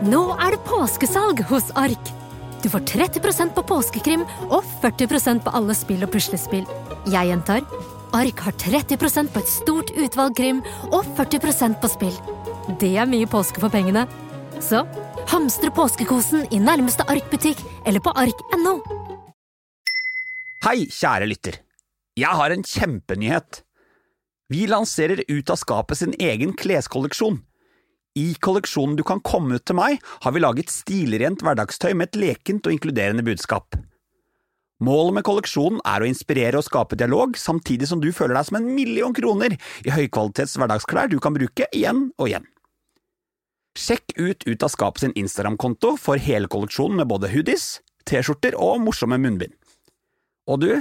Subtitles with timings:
[0.00, 2.10] Nå er det påskesalg hos Ark!
[2.62, 6.64] Du får 30% på påskekrim og 40% på alle spill og puslespill.
[7.12, 7.66] Jeg gjentar
[8.16, 12.16] Ark har 30% på et stort utvalg krim og 40% på spill.
[12.80, 14.06] Det er mye påske for pengene.
[14.64, 14.86] Så
[15.28, 18.78] hamstre påskekosen i nærmeste Ark-butikk eller på ark.no.
[20.64, 21.60] Hei, kjære lytter.
[22.16, 23.66] Jeg har en kjempenyhet.
[24.48, 27.42] Vi lanserer Ut av skapet sin egen kleskolleksjon.
[28.18, 32.20] I kolleksjonen Du kan komme ut til meg, har vi laget stilrent hverdagstøy med et
[32.24, 33.78] lekent og inkluderende budskap.
[34.80, 38.56] Målet med kolleksjonen er å inspirere og skape dialog, samtidig som du føler deg som
[38.58, 42.48] en million kroner i høykvalitets hverdagsklær du kan bruke igjen og igjen.
[43.78, 48.80] Sjekk ut Ut av skapet sin Instagram-konto for hele kolleksjonen med både hoodies, T-skjorter og
[48.82, 49.52] morsomme munnbind.
[50.50, 50.72] Og du,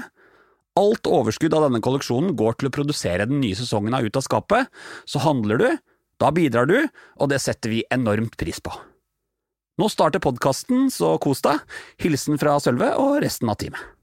[0.79, 4.25] alt overskudd av denne kolleksjonen går til å produsere den nye sesongen av Ut av
[4.25, 4.71] skapet,
[5.05, 5.69] så handler du,
[6.19, 6.79] da bidrar du,
[7.19, 8.73] og det setter vi enormt pris på.
[9.79, 11.63] Nå starter podkasten, så kos deg.
[12.03, 13.95] Hilsen fra Sølve og resten av teamet.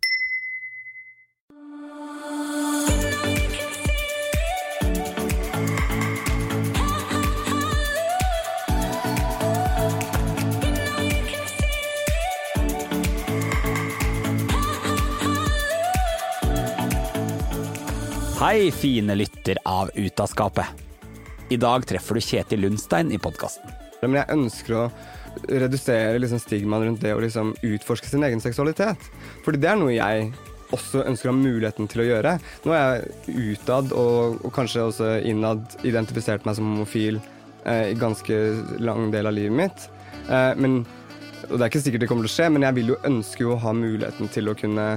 [18.36, 20.85] Hei, fine lytter av Ut av skapet.
[21.46, 23.70] I dag treffer du Kjetil Lundstein i podkasten.
[24.02, 24.82] Jeg ønsker å
[25.46, 29.06] redusere liksom stigmaen rundt det å liksom utforske sin egen seksualitet.
[29.44, 30.32] Fordi det er noe jeg
[30.74, 32.34] også ønsker å ha muligheten til å gjøre.
[32.66, 37.20] Nå er jeg utad og, og kanskje også innad identifisert meg som homofil
[37.62, 38.42] eh, i ganske
[38.82, 39.88] lang del av livet mitt.
[40.26, 40.80] Eh, men,
[41.46, 43.46] og det er ikke sikkert det kommer til å skje, men jeg vil jo ønske
[43.46, 44.96] å ha muligheten til å kunne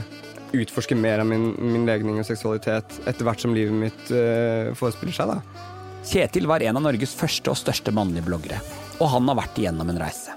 [0.58, 5.14] utforske mer av min, min legning og seksualitet etter hvert som livet mitt eh, forespiller
[5.14, 5.38] seg.
[5.38, 5.76] da.
[6.06, 8.60] Kjetil var en av Norges første og største mannlige bloggere,
[9.00, 10.36] og han har vært igjennom en reise.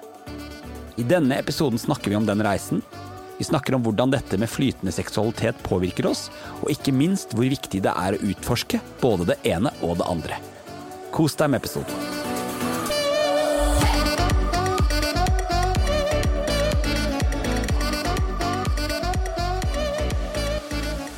[1.00, 2.82] I denne episoden snakker vi om den reisen.
[3.38, 6.28] Vi snakker om hvordan dette med flytende seksualitet påvirker oss,
[6.60, 10.42] og ikke minst hvor viktig det er å utforske både det ene og det andre.
[11.14, 12.21] Kos deg med episoden.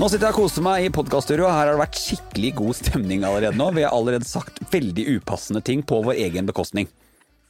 [0.04, 1.48] Nå sitter jeg og koser meg i podkaststudioet.
[1.48, 3.70] her har det vært skikkelig god stemning allerede nå.
[3.72, 6.90] Vi har allerede sagt veldig upassende ting på vår egen bekostning.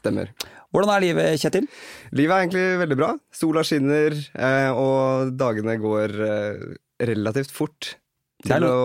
[0.04, 0.30] Stemmer.
[0.70, 1.66] Hvordan er livet, Kjetil?
[2.14, 3.08] Livet er egentlig veldig bra.
[3.34, 6.62] Sola skinner, eh, og dagene går eh,
[7.10, 7.96] relativt fort.
[8.46, 8.78] Til å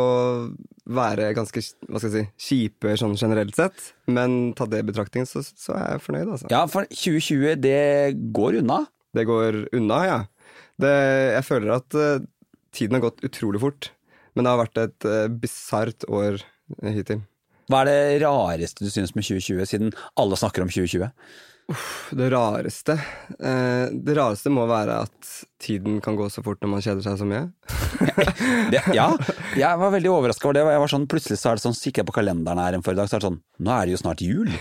[0.90, 3.92] være ganske hva skal jeg si, kjipe sånn generelt sett.
[4.10, 6.50] Men ta det i betraktning, så, så er jeg fornøyd, altså.
[6.50, 8.82] Ja, for 2020, det går unna.
[9.14, 10.20] Det går unna, ja.
[10.82, 10.98] Det,
[11.36, 12.28] jeg føler at eh,
[12.76, 13.92] tiden har gått utrolig fort.
[14.36, 17.24] Men det har vært et uh, bisart år eh, hittil.
[17.70, 21.10] Hva er det rareste du syns med 2020, siden alle snakker om 2020?
[22.18, 25.28] Det rareste eh, Det rareste må være at
[25.62, 27.44] tiden kan gå så fort når man kjeder seg så mye.
[28.74, 29.06] Det, ja,
[29.58, 30.64] jeg var veldig overraska over det.
[30.74, 32.86] Jeg var sånn, plutselig så er det sånn, så kikker jeg på kalenderen her en
[32.86, 34.54] forrige dag, så er det sånn Nå er det jo snart jul.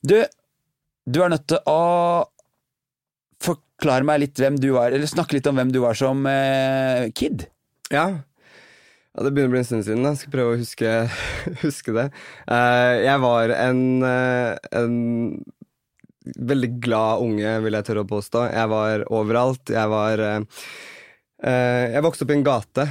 [0.00, 0.14] Du,
[1.04, 1.80] du er nødt til å
[3.80, 7.08] forklare meg litt hvem du var, eller snakke litt om hvem du var som eh,
[7.16, 7.46] kid.
[7.88, 8.10] Ja.
[8.12, 9.24] ja.
[9.24, 10.04] Det begynner å bli en stund siden.
[10.04, 10.12] da.
[10.12, 10.92] Jeg skal prøve å huske,
[11.64, 12.06] huske det.
[12.44, 14.94] Uh, jeg var en, uh, en
[16.52, 18.46] veldig glad unge, vil jeg tørre å påstå.
[18.52, 19.72] Jeg var overalt.
[19.72, 20.64] Jeg var uh,
[21.40, 22.84] Jeg vokste opp i en gate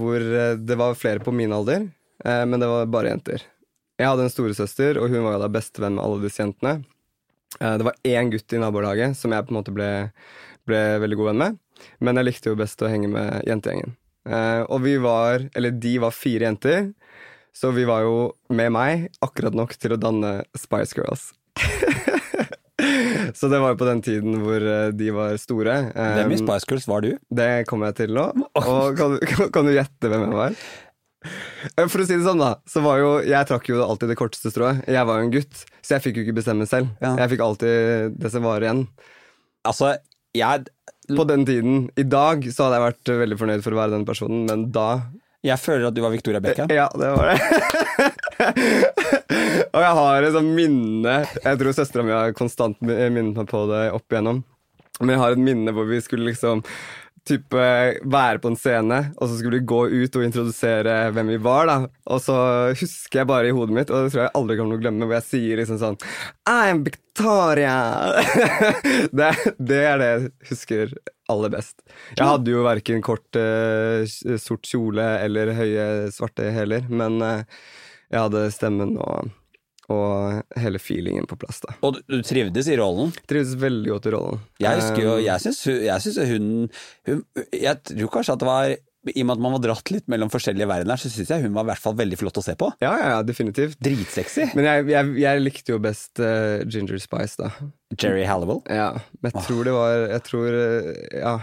[0.00, 0.22] hvor
[0.56, 1.82] det var flere på min alder,
[2.24, 3.42] men det var bare jenter.
[4.00, 6.78] Jeg hadde en storesøster, og hun var da bestevenn med alle disse jentene.
[7.58, 9.90] Eh, Det var én gutt i nabolaget som jeg på en måte ble,
[10.68, 11.58] ble veldig god venn med.
[12.04, 13.96] Men jeg likte jo best å henge med jentegjengen.
[14.28, 16.90] Eh, og vi var, eller de var fire jenter,
[17.56, 18.16] så vi var jo
[18.52, 21.30] med meg akkurat nok til å danne Spice Girls.
[23.34, 25.74] så det var jo på den tiden hvor eh, de var store.
[25.96, 27.10] Hvem i Spice Girls var du?
[27.30, 28.28] det kommer jeg til nå.
[28.60, 30.56] Og kan, kan, kan du gjette hvem jeg var?
[31.24, 34.18] Eh, For å si det sånn, da, så var jo Jeg trakk jo alltid det
[34.20, 34.82] korteste strået.
[34.88, 36.92] Jeg var jo en gutt, så jeg fikk jo ikke bestemme selv.
[37.02, 37.14] Ja.
[37.22, 38.86] Jeg fikk alltid det som var igjen.
[39.68, 39.94] Altså,
[40.36, 40.68] jeg,
[41.12, 41.80] På den tiden.
[41.98, 44.88] I dag så hadde jeg vært veldig fornøyd for å være den personen, men da
[45.40, 46.68] jeg føler at du var Victoria Beckham.
[46.68, 48.50] Ja, det var det.
[49.72, 53.62] Og jeg har et sånt minne Jeg tror søstera mi har konstant minnet meg på
[53.70, 54.42] det opp igjennom.
[55.00, 56.60] Men jeg har et minne hvor vi skulle liksom
[57.28, 57.64] type
[58.10, 61.68] være på en scene, og så skulle vi gå ut og introdusere hvem vi var.
[61.68, 61.76] da
[62.10, 62.36] Og så
[62.72, 65.08] husker jeg bare i hodet mitt, og det tror jeg aldri kommer til å glemme,
[65.08, 65.98] hvor jeg sier liksom sånn
[66.50, 67.76] I'm Victoria!
[69.18, 70.94] det, det er det jeg husker
[71.30, 71.76] aller best.
[72.16, 74.06] Jeg hadde jo verken kort eh,
[74.40, 75.84] sort kjole eller høye
[76.14, 77.60] svarte hæler, men eh,
[78.10, 79.30] jeg hadde stemmen og,
[79.92, 81.60] og hele feelingen på plass.
[81.64, 81.74] da.
[81.86, 83.12] Og du, trivdes i rollen?
[83.30, 84.44] Trivdes veldig godt i rollen.
[84.62, 86.46] Jeg husker jo, Um, jeg syns, jeg syns hun,
[87.08, 87.20] hun
[87.56, 90.30] Jeg tror kanskje at det var I og med at man var dratt litt mellom
[90.32, 92.68] forskjellige verdener, så syns jeg hun var i hvert fall veldig flott å se på.
[92.84, 93.78] Ja, ja, ja, definitivt.
[93.80, 94.50] Dritsexy.
[94.58, 97.48] Men jeg, jeg, jeg likte jo best uh, Ginger Spice, da.
[97.96, 98.60] Jerry Halliwell.
[98.68, 100.92] Ja, men jeg tror det var Jeg tror eh,
[101.24, 101.38] Ja.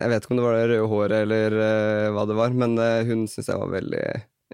[0.00, 2.78] Jeg vet ikke om det var det røde håret eller uh, hva det var, men
[2.80, 4.04] uh, hun syns jeg var veldig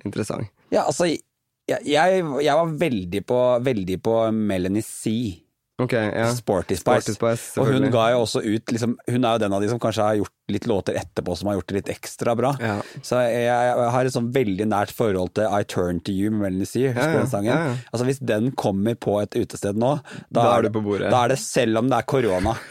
[0.05, 0.51] interessant.
[0.75, 1.07] Ja, altså
[1.69, 5.13] jeg, jeg, jeg var veldig på, veldig på Melanie C.
[5.79, 6.33] Okay, ja.
[6.35, 7.13] Sporty Spice.
[7.15, 9.69] Sporty Spice, og hun ga jo også ut liksom, Hun er jo den av de
[9.71, 12.51] som kanskje har gjort litt låter etterpå som har gjort det litt ekstra bra.
[12.59, 12.81] Ja.
[13.05, 16.49] Så jeg, jeg har et sånn veldig nært forhold til I Turn To You med
[16.49, 16.89] Melanie C.
[16.89, 17.79] Husker du ja, den sangen?
[17.93, 19.95] Altså Hvis den kommer på et utested nå,
[20.35, 21.13] Da er du på bordet.
[21.15, 22.59] Da er det selv om det er korona.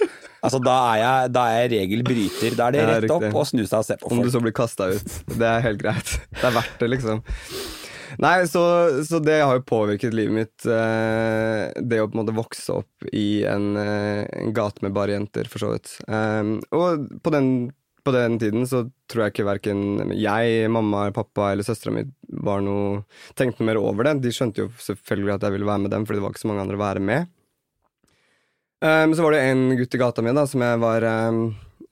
[0.47, 2.53] Altså Da er jeg, da er jeg regelbryter.
[2.59, 4.35] Da er det rett opp og snu seg og se på Om du folk.
[4.35, 5.15] så blir kasta ut.
[5.33, 6.11] Det er helt greit.
[6.29, 7.23] Det er verdt det, liksom.
[8.17, 8.63] Nei, så,
[9.05, 10.65] så det har jo påvirket livet mitt.
[10.65, 15.13] eh, det å på en måte vokse opp i en, eh, en gate med bare
[15.13, 15.91] jenter, for så vidt.
[16.09, 17.51] Um, og på den,
[18.01, 22.07] på den tiden så tror jeg ikke verken jeg, mamma, pappa eller søstera mi
[22.41, 23.03] var noe
[23.37, 24.17] tenkte noe mer over det.
[24.25, 26.51] De skjønte jo selvfølgelig at jeg ville være med dem, fordi det var ikke så
[26.53, 27.29] mange andre å være med.
[28.81, 31.45] Um, så var det en gutt i gata mi da, som jeg var, um,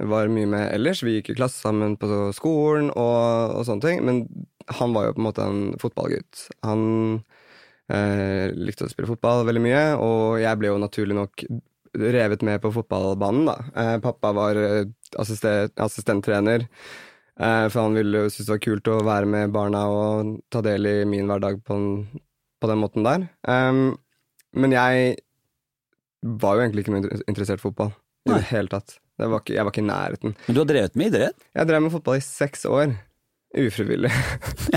[0.09, 1.05] var mye med ellers.
[1.05, 4.03] Vi gikk i klasse sammen på skolen og, og sånne ting.
[4.09, 4.25] Men
[4.67, 6.47] han var jo på en måte en fotballgutt.
[6.65, 6.83] Han
[7.91, 11.45] eh, likte å spille fotball veldig mye, og jeg ble jo naturlig nok
[11.95, 13.57] revet med på fotballbanen, da.
[13.81, 14.85] Eh, pappa var eh,
[15.21, 16.65] assiste- assistenttrener.
[17.39, 20.63] Eh, for han ville jo synes det var kult å være med barna og ta
[20.65, 22.21] del i min hverdag på, en,
[22.59, 23.27] på den måten der.
[23.47, 23.97] Um,
[24.55, 25.17] men jeg
[26.25, 27.91] var jo egentlig ikke noe interessert i fotball
[28.25, 28.95] i det hele tatt.
[29.19, 30.35] Det var ikke, jeg var ikke i nærheten.
[30.47, 31.43] Men du har drevet med idrett?
[31.55, 32.95] Jeg drev med fotball i seks år.
[33.55, 34.11] Ufrivillig.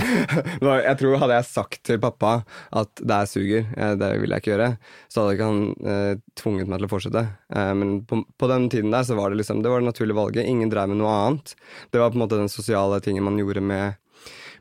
[0.63, 2.43] Jeg tror Hadde jeg sagt til pappa
[2.79, 4.69] at det er suger, eh, det vil jeg ikke gjøre,
[5.11, 7.25] så hadde ikke han eh, tvunget meg til å fortsette.
[7.55, 10.19] Eh, men på, på den tiden der så var det liksom Det var det naturlige
[10.19, 10.47] valget.
[10.47, 11.57] Ingen drev med noe annet.
[11.91, 13.99] Det var på en måte den sosiale tingen man gjorde med,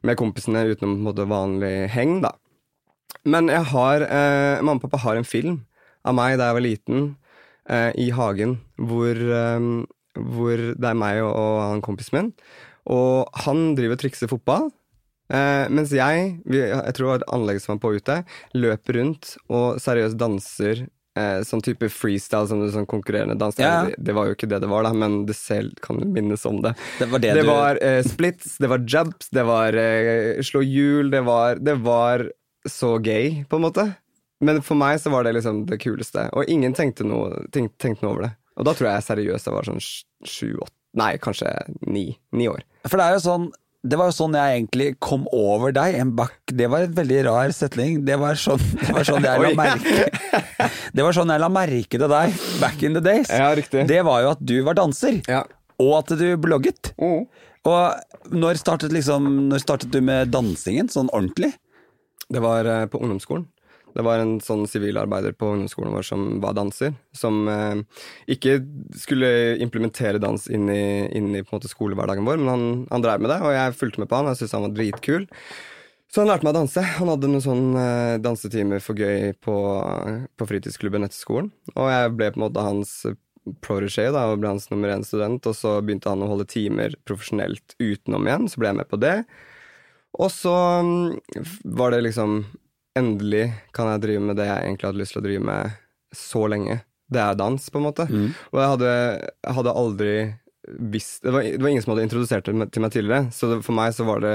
[0.02, 2.34] med kompisene utenom på en måte vanlig heng, da.
[3.28, 5.62] Men jeg har eh, Mamma og pappa har en film
[6.08, 7.08] av meg da jeg var liten,
[7.70, 9.68] eh, i hagen, hvor, eh,
[10.18, 12.32] hvor det er meg og, og han kompisen min.
[12.88, 14.70] Og han driver og trikser fotball.
[15.28, 18.14] Uh, mens jeg, jeg tror det var et anlegg som var på ute,
[18.56, 20.86] løper rundt og seriøst danser
[21.20, 23.60] uh, sånn type freestyle, som sånn konkurrerende dans.
[23.60, 23.82] Ja.
[23.90, 26.62] Det, det var jo ikke det det var, da, men det selv kan minnes om
[26.64, 26.78] det.
[27.02, 29.82] Det var det, Det du var uh, splits, det var jumps, det var
[30.48, 32.30] slå hjul, det var, det var
[32.72, 33.90] så gay, på en måte.
[34.48, 38.06] Men for meg så var det liksom det kuleste, og ingen tenkte noe, tenkte, tenkte
[38.06, 38.34] noe over det.
[38.58, 41.52] Og da tror jeg seriøst jeg var sånn sj- sju-åtte Nei, kanskje
[41.86, 42.64] ni, ni år.
[42.88, 43.48] For det er jo sånn
[43.88, 45.96] det var jo sånn jeg egentlig kom over deg.
[46.02, 46.10] En
[46.58, 48.02] det var et veldig rar setning.
[48.08, 50.08] Det var sånn, det var sånn jeg la merke
[50.98, 53.30] Det var sånn jeg la merke til deg back in the days.
[53.32, 53.54] Ja.
[53.88, 55.44] Det var jo at du var danser, Ja.
[55.80, 56.92] og at du blogget.
[57.00, 57.28] Mm.
[57.68, 61.54] Og når startet, liksom, når startet du med dansingen, sånn ordentlig?
[62.28, 63.46] Det var eh, på ungdomsskolen.
[63.98, 66.94] Det var en sånn sivilarbeider på ungdomsskolen vår som var danser.
[67.18, 67.80] Som eh,
[68.36, 68.60] ikke
[68.98, 69.32] skulle
[69.64, 70.84] implementere dans inn i,
[71.18, 74.20] inn i skolehverdagen vår, men han, han drev med det, og jeg fulgte med på
[74.20, 74.30] han.
[74.30, 75.28] Jeg syntes han var dritkul.
[76.14, 76.84] Så han lærte meg å danse.
[77.02, 79.56] Han hadde noen sånn eh, dansetimer for gøy på,
[80.38, 81.50] på fritidsklubben etter skolen.
[81.74, 82.94] Og jeg ble på en måte hans
[83.64, 85.50] protégé da, og ble hans nummer én student.
[85.50, 89.02] Og så begynte han å holde timer profesjonelt utenom igjen, så ble jeg med på
[89.02, 89.18] det.
[90.18, 90.56] Og så
[90.86, 91.44] mm,
[91.78, 92.40] var det liksom
[92.98, 95.78] Endelig kan jeg drive med det jeg egentlig hadde lyst til å drive med
[96.16, 96.82] så lenge.
[97.08, 98.08] Det er dans, på en måte.
[98.52, 98.92] Og jeg hadde,
[99.58, 100.14] hadde aldri
[100.68, 103.62] visst det var, det var ingen som hadde introdusert det til meg tidligere, så det,
[103.66, 104.34] for meg så var det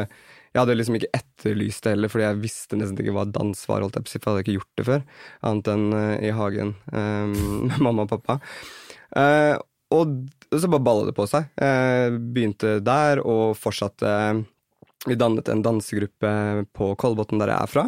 [0.53, 3.85] Jeg hadde liksom ikke etterlyst det heller, fordi jeg visste nesten ikke hva dans var,
[3.85, 5.05] holdt jeg på for jeg hadde ikke gjort det før,
[5.49, 7.37] annet enn uh, i hagen um,
[7.71, 8.37] med mamma og pappa.
[9.17, 9.57] Uh,
[9.93, 10.13] og
[10.53, 11.49] så bare balla det på seg.
[11.57, 14.13] Uh, begynte der og fortsatte
[15.09, 16.33] Vi dannet en dansegruppe
[16.77, 17.87] på Kolbotn, der jeg er fra.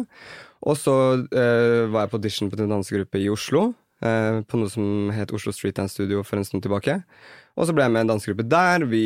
[0.63, 0.93] Og så
[1.31, 3.73] eh, var jeg på audition på en dansegruppe i Oslo.
[4.01, 7.03] eh, på noe som het Oslo Street Dance Studio for en stund tilbake.
[7.57, 8.85] Og så ble jeg med i en dansegruppe der.
[8.85, 9.03] Vi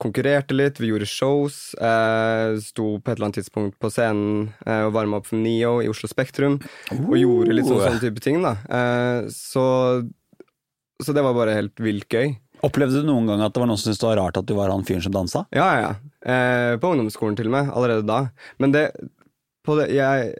[0.00, 1.74] konkurrerte litt, vi gjorde shows.
[1.76, 5.80] Eh, sto på et eller annet tidspunkt på scenen eh, og varma opp for Neo
[5.84, 6.58] i Oslo Spektrum.
[6.92, 7.86] Og gjorde litt sånn, Oh.
[7.88, 8.54] sånn type ting, da.
[8.68, 9.64] Eh, så,
[11.04, 12.34] så det var bare helt vilt gøy.
[12.64, 14.52] Opplevde du noen gang at det var noen som syntes det var rart at du
[14.56, 15.46] var han fyren som dansa?
[15.56, 15.92] Ja, ja, ja.
[16.28, 18.18] Eh, på ungdomsskolen til og med, allerede da.
[18.60, 18.82] Men det,
[19.70, 20.30] på det jeg,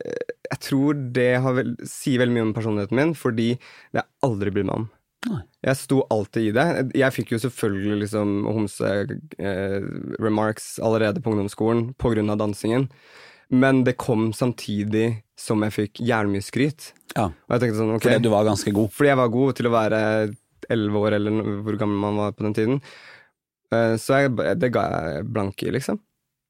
[0.51, 3.53] jeg tror det har vel, sier veldig mye om personligheten min, fordi
[3.95, 4.89] det har aldri blitt med om.
[5.31, 5.43] Nei.
[5.69, 6.67] Jeg sto alltid i det.
[6.97, 8.29] Jeg fikk jo selvfølgelig liksom
[9.41, 12.89] homse-remarks allerede på ungdomsskolen av dansingen,
[13.51, 16.93] men det kom samtidig som jeg fikk jævlig mye skryt.
[17.17, 18.91] Ja, Og jeg tenkte sånn, okay, Fordi du var ganske god.
[18.95, 20.01] fordi jeg var god til å være
[20.71, 21.31] elleve år, eller
[21.67, 22.77] hvor gammel man var på den tiden.
[23.75, 24.83] Eh, Så jeg, det ga
[25.17, 25.99] jeg blanke i, liksom.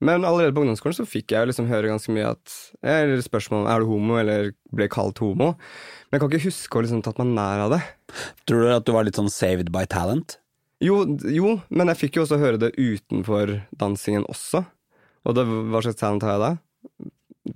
[0.01, 3.71] Men allerede på ungdomsskolen så fikk jeg liksom høre ganske mye at Eller spørsmål om
[3.71, 5.53] er du homo, eller ble kalt homo.
[6.09, 7.83] Men jeg kan ikke huske å liksom tatt meg nær av det.
[8.49, 10.39] Tror du at du var litt sånn saved by talent?
[10.81, 14.65] Jo, jo, men jeg fikk jo også høre det utenfor dansingen også.
[15.29, 16.53] Og det, hva slags talent har jeg da?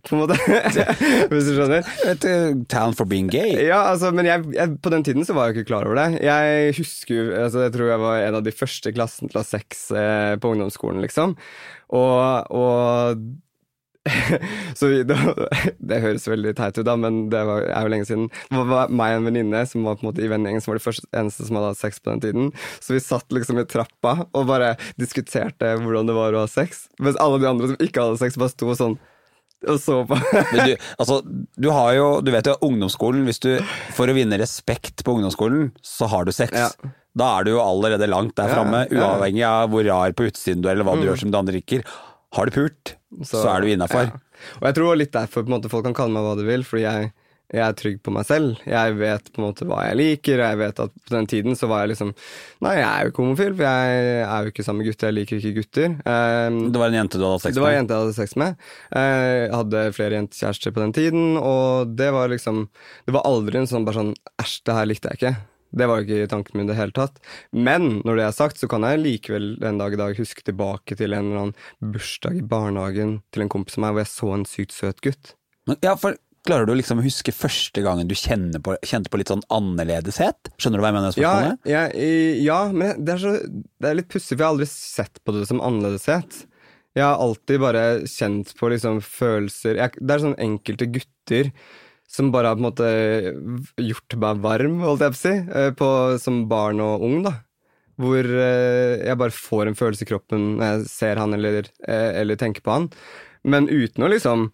[0.05, 0.37] På en måte.
[1.31, 1.89] Hvis du skjønner.
[2.11, 3.53] Et eh, talent for being gay?
[3.67, 6.21] Ja, altså, men jeg, jeg, på den tiden så var jeg ikke klar over det.
[6.25, 9.45] Jeg husker altså, Jeg tror jeg var en av de første i klassen til å
[9.45, 11.37] ha sex eh, på ungdomsskolen, liksom.
[11.95, 13.25] Og, og
[14.79, 15.17] Så det,
[15.81, 18.27] det høres veldig teit ut, da, men det var, er jo lenge siden.
[18.51, 20.81] Det var meg og en venninne som var på en måte i vennegjengen som var
[20.81, 22.51] de første, eneste som hadde hatt sex på den tiden.
[22.85, 26.87] Så vi satt liksom i trappa og bare diskuterte hvordan det var å ha sex.
[27.01, 28.99] Mens alle de andre som ikke hadde sex, bare sto sånn
[29.65, 30.19] og så på.
[30.53, 33.55] Men du, altså, du har jo, du vet jo ungdomsskolen, hvis du,
[33.97, 36.53] for å vinne respekt på ungdomsskolen, så har du sex.
[36.53, 36.93] Ja.
[37.14, 40.68] Da er du jo allerede langt der framme, uavhengig av hvor rar på utsiden du
[40.68, 41.85] er, eller hva du gjør som de andre drikker.
[42.35, 44.09] Har du pult, så, er du innafor.
[44.59, 46.64] Og jeg tror litt derfor på en måte, folk kan kalle meg hva de vil,
[46.66, 47.12] fordi jeg,
[47.54, 48.59] jeg er trygg på meg selv.
[48.66, 51.54] Jeg vet på en måte hva jeg liker, og jeg vet at på den tiden
[51.61, 52.11] så var jeg liksom
[52.66, 55.18] Nei, jeg er jo ikke homofil, for jeg er jo ikke sammen med gutter, jeg
[55.21, 55.88] liker ikke gutter.
[56.02, 57.54] Um, Det var en jente du hadde sex med?
[57.61, 58.61] det var en jente jeg hadde sex med.
[58.90, 62.64] Eh, Jeg hadde flere jentekjærester på den tiden, og det var liksom
[63.06, 65.37] Det var aldri en sånn bare sånn Æsj, det her likte jeg ikke.
[65.75, 67.19] Det var ikke tanken min i det hele tatt.
[67.52, 70.99] Men når det er sagt, så kan jeg likevel den dag i dag huske tilbake
[70.99, 74.31] til en eller annen bursdag i barnehagen til en kompis av meg hvor jeg så
[74.37, 75.35] en sykt søt gutt.
[75.69, 79.31] Men, ja, for Klarer du liksom å huske første gangen du på, kjente på litt
[79.33, 80.50] sånn annerledeshet?
[80.61, 83.31] Skjønner du hva jeg mener Ja, Ja, ja men det er, så,
[83.81, 86.43] det er litt pussig, for jeg har aldri sett på det som annerledeshet.
[86.95, 91.50] Jeg har alltid bare kjent på liksom følelser jeg, Det er sånn enkelte gutter
[92.08, 92.88] som bare har på en måte
[93.82, 95.88] gjort meg varm, holdt jeg på å si, eh, på,
[96.23, 97.32] som barn og ung, da.
[98.00, 102.11] Hvor eh, jeg bare får en følelse i kroppen når jeg ser han eller, eh,
[102.23, 102.88] eller tenker på han.
[103.44, 104.46] Men uten å liksom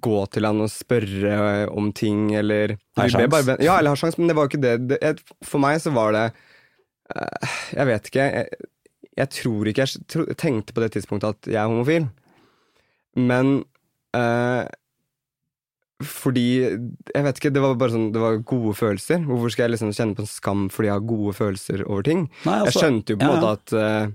[0.00, 3.30] gå til han og spørre om ting, eller Har sjans?
[3.30, 4.88] bare- Ja, eller har sjans, men det var jo ikke det.
[4.88, 6.24] det for meg så var det
[7.76, 8.26] Jeg vet ikke.
[8.32, 8.48] Jeg,
[9.18, 12.08] jeg tror ikke jeg tenkte på det tidspunktet at jeg er homofil.
[13.18, 13.64] Men
[14.16, 14.64] eh,
[16.00, 19.24] fordi Jeg vet ikke, det var bare sånn Det var gode følelser.
[19.28, 22.26] Hvorfor skal jeg liksom kjenne på en skam fordi jeg har gode følelser over ting?
[22.46, 24.14] Nei, Jeg altså, skjønte jo på en ja, måte at uh,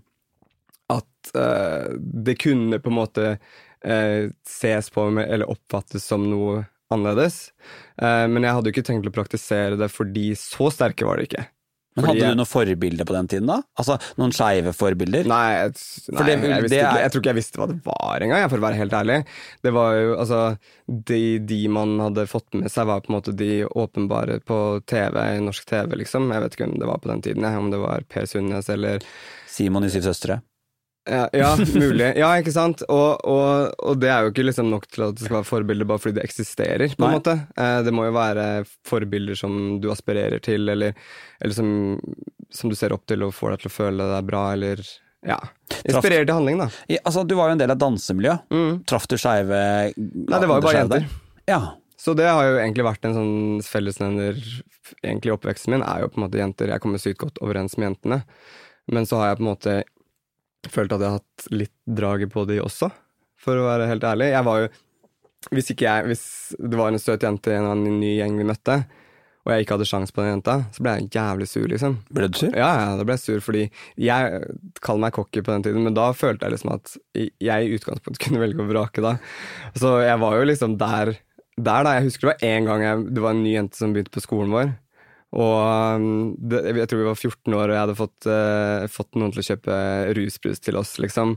[0.95, 1.89] At uh,
[2.25, 6.63] det kunne på en måte uh, ses på med, eller oppfattes som noe
[6.93, 7.49] annerledes.
[7.97, 11.41] Men jeg hadde jo ikke tenkt å praktisere det, fordi så sterke var det ikke.
[11.95, 13.61] Men hadde du noen forbilder på den tiden, da?
[13.79, 15.27] Altså Noen skeive forbilder?
[15.31, 15.75] Nei, jeg,
[16.11, 18.57] nei det- jeg, det ikke, jeg tror ikke jeg visste hva det var engang, for
[18.59, 19.19] å være helt ærlig.
[19.63, 20.41] Det var jo, altså
[21.11, 24.59] de, de man hadde fått med seg, var på en måte de åpenbare på
[24.91, 26.27] TV, i norsk TV, liksom.
[26.35, 28.69] Jeg vet ikke hvem det var på den tiden, jeg, om det var Per Sundnes
[28.75, 28.99] eller
[29.47, 30.41] Simon i Syv søstre?
[31.05, 32.07] Ja, ja, mulig.
[32.17, 32.81] Ja, ikke sant?
[32.89, 35.89] Og, og, og det er jo ikke liksom nok til at det skal være forbilder
[35.89, 37.19] bare fordi det eksisterer, på en Nei.
[37.19, 37.35] måte.
[37.61, 38.47] Eh, det må jo være
[38.89, 40.97] forbilder som du aspirerer til, eller,
[41.39, 41.69] eller som,
[42.49, 44.81] som du ser opp til og får deg til å føle deg bra, eller
[45.25, 45.39] ja.
[45.83, 46.69] Inspirerer til handling, da.
[46.89, 48.45] I, altså, du var jo en del av dansemiljøet.
[48.53, 48.83] Mm.
[48.89, 49.61] Traff du skeive
[49.97, 51.09] Nei, det var jo bare jenter.
[51.49, 51.61] Ja.
[52.01, 54.37] Så det har jo egentlig vært en sånn fellesnevner
[55.01, 56.69] egentlig i oppveksten min, er jo på en måte jenter.
[56.73, 58.19] Jeg kommer sykt godt overens med jentene.
[58.93, 59.75] Men så har jeg på en måte
[60.73, 62.89] følt at jeg har hatt litt draget på de også,
[63.41, 64.33] for å være helt ærlig.
[64.33, 64.73] Jeg var jo
[65.53, 66.23] Hvis jeg Hvis
[66.57, 68.79] det var en søt jente i en eller annen ny gjeng vi møtte,
[69.45, 71.99] og jeg ikke hadde sjans på den jenta, så ble jeg jævlig sur, liksom.
[72.17, 72.55] Ble du sur?
[72.57, 73.67] Ja, ja, da ble jeg sur, fordi
[74.01, 74.39] jeg
[74.81, 78.21] kaller meg cocky på den tiden, men da følte jeg liksom at jeg i utgangspunktet
[78.25, 79.19] kunne velge å vrake da.
[79.77, 81.13] Så jeg var jo liksom der,
[81.59, 81.93] der da.
[81.99, 84.25] Jeg husker det var en gang jeg, det var en ny jente som begynte på
[84.25, 84.73] skolen vår.
[85.35, 85.55] Og
[85.99, 89.33] um, det, jeg tror vi var 14 år, og jeg hadde fått, uh, fått noen
[89.33, 89.79] til å kjøpe
[90.15, 91.35] rusbrus til oss, liksom.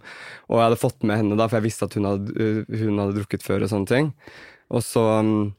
[0.49, 3.17] Og jeg hadde fått med henne da, for jeg visste at hun hadde, hun hadde
[3.17, 4.13] drukket før og sånne ting.
[4.71, 5.51] Og så, um,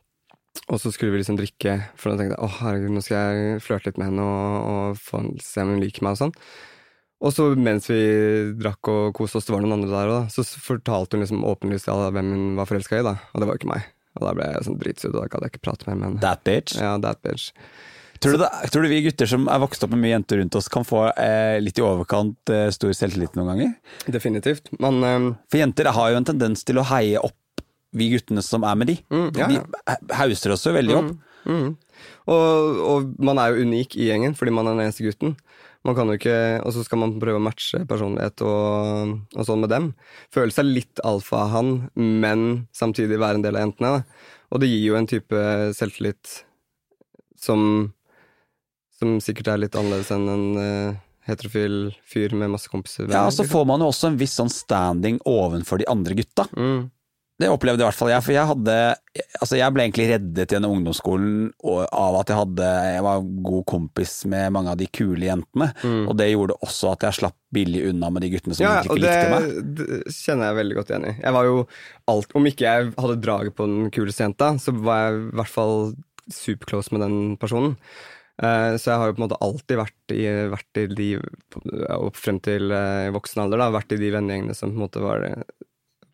[0.69, 3.63] og så skulle vi liksom drikke, for da tenkte jeg åh herregud, nå skal jeg
[3.65, 6.35] flørte litt med henne og, og få, se om hun liker meg og sånn.
[7.19, 7.99] Og så mens vi
[8.55, 11.89] drakk og koste oss, det var noen andre der òg, så fortalte hun liksom åpenlyst
[11.91, 13.17] hvem hun var forelska i, da.
[13.33, 13.89] Og det var jo ikke meg.
[14.15, 16.21] Og da ble jeg sånn dritsur, og da gadd jeg ikke prate mer med henne.
[16.23, 16.79] That bitch.
[16.79, 17.51] Ja, that bitch.
[18.19, 20.55] Tror, du det, tror du vi gutter som er vokst opp med mye jenter rundt
[20.59, 23.75] oss, kan få eh, litt i overkant eh, stor selvtillit noen ganger?
[24.11, 24.67] Definitivt.
[24.83, 27.63] Men eh, For jenter har jo en tendens til å heie opp
[27.95, 28.97] vi guttene som er med de.
[29.09, 29.63] Mm, ja, ja.
[29.97, 31.13] De hauser oss jo veldig opp.
[31.49, 31.69] Mm.
[32.29, 35.37] Og, og man er jo unik i gjengen fordi man er den eneste gutten.
[35.87, 39.63] Man kan jo ikke, Og så skal man prøve å matche personlighet og, og sånn
[39.63, 39.93] med dem.
[40.33, 43.93] Føle seg litt alfa han, men samtidig være en del av jentene.
[43.95, 44.35] Da.
[44.51, 45.45] Og det gir jo en type
[45.77, 46.35] selvtillit
[47.39, 47.93] som,
[48.99, 53.09] som sikkert er litt annerledes enn en uh, heterofil fyr med masse kompiser.
[53.11, 56.49] Ja, og så får man jo også en viss sånn standing ovenfor de andre gutta.
[56.55, 56.87] mm.
[57.39, 58.73] Det opplevde i hvert fall jeg, for jeg hadde
[59.39, 64.15] Altså, jeg ble egentlig reddet gjennom ungdomsskolen av at jeg hadde Jeg var god kompis
[64.27, 65.69] med mange av de kule jentene,
[66.03, 68.91] og det gjorde også at jeg slapp billig unna med de guttene som Ja, og
[68.91, 69.71] ikke det, likte meg.
[69.79, 71.15] det kjenner jeg veldig godt igjen i.
[71.15, 71.55] Jeg var jo
[72.11, 75.53] alt, Om ikke jeg hadde draget på den kuleste jenta, så var jeg i hvert
[75.55, 75.75] fall
[76.29, 77.77] superclose med den personen.
[78.39, 81.07] Eh, Så jeg har jo på en måte alltid vært i, vært i de
[81.99, 85.03] opp frem til eh, voksen alder, da, vært i de vennegjengene som på en måte
[85.03, 85.25] var,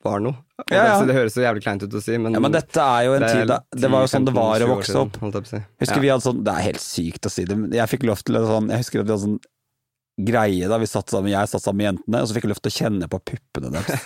[0.05, 0.37] var noe.
[0.71, 0.99] Ja, ja.
[1.01, 3.15] Det, det høres så jævlig kleint ut å si, men, Ja, men dette er jo
[3.17, 5.17] en det tid da Det var jo sånn det var å vokse opp.
[5.21, 5.59] å si.
[5.83, 8.21] Husker vi hadde sånn Det er helt sykt å si det, men jeg fikk lov
[8.25, 9.39] til å sånn Jeg husker at vi hadde sånn
[10.15, 12.59] greie da vi satt sammen, jeg satt sammen med jentene, og så fikk jeg lov
[12.63, 14.05] til å kjenne på puppene deres.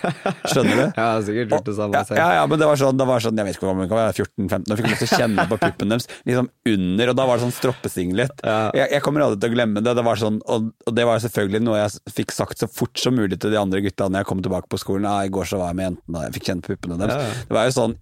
[0.49, 0.81] Skjønner du?
[0.99, 2.17] Ja, jeg har sikkert gjort det samme Ja, selv.
[2.17, 3.93] ja, ja, men det var sånn, det var sånn jeg vet ikke hvor gammel jeg
[3.93, 7.27] var, 14-15, og fikk lov til å kjenne på puppene deres, liksom under, og da
[7.29, 8.43] var det sånn stroppesinglet.
[8.43, 8.57] Ja.
[8.81, 11.21] Jeg, jeg kommer aldri til å glemme det, det var sånn, og, og det var
[11.23, 14.31] selvfølgelig noe jeg fikk sagt så fort som mulig til de andre gutta når jeg
[14.33, 15.05] kom tilbake på skolen.
[15.05, 17.21] Ja, i går så var jeg med jentene, og jeg fikk kjenne på puppene deres.
[17.21, 17.43] Ja.
[17.53, 17.99] Det var jo sånn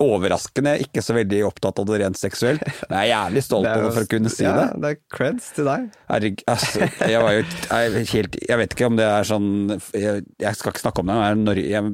[0.00, 3.84] overraskende, ikke så veldig opptatt av det rent seksuelt, men jeg er jævlig stolt av
[3.84, 4.66] det for å kunne si ja, det.
[4.82, 5.86] det er creds til deg.
[6.10, 9.48] Herregud, altså, jeg var jo jeg, helt, jeg vet ikke om det er sånn
[9.94, 11.90] Jeg, jeg skal ikke snakke om det, men er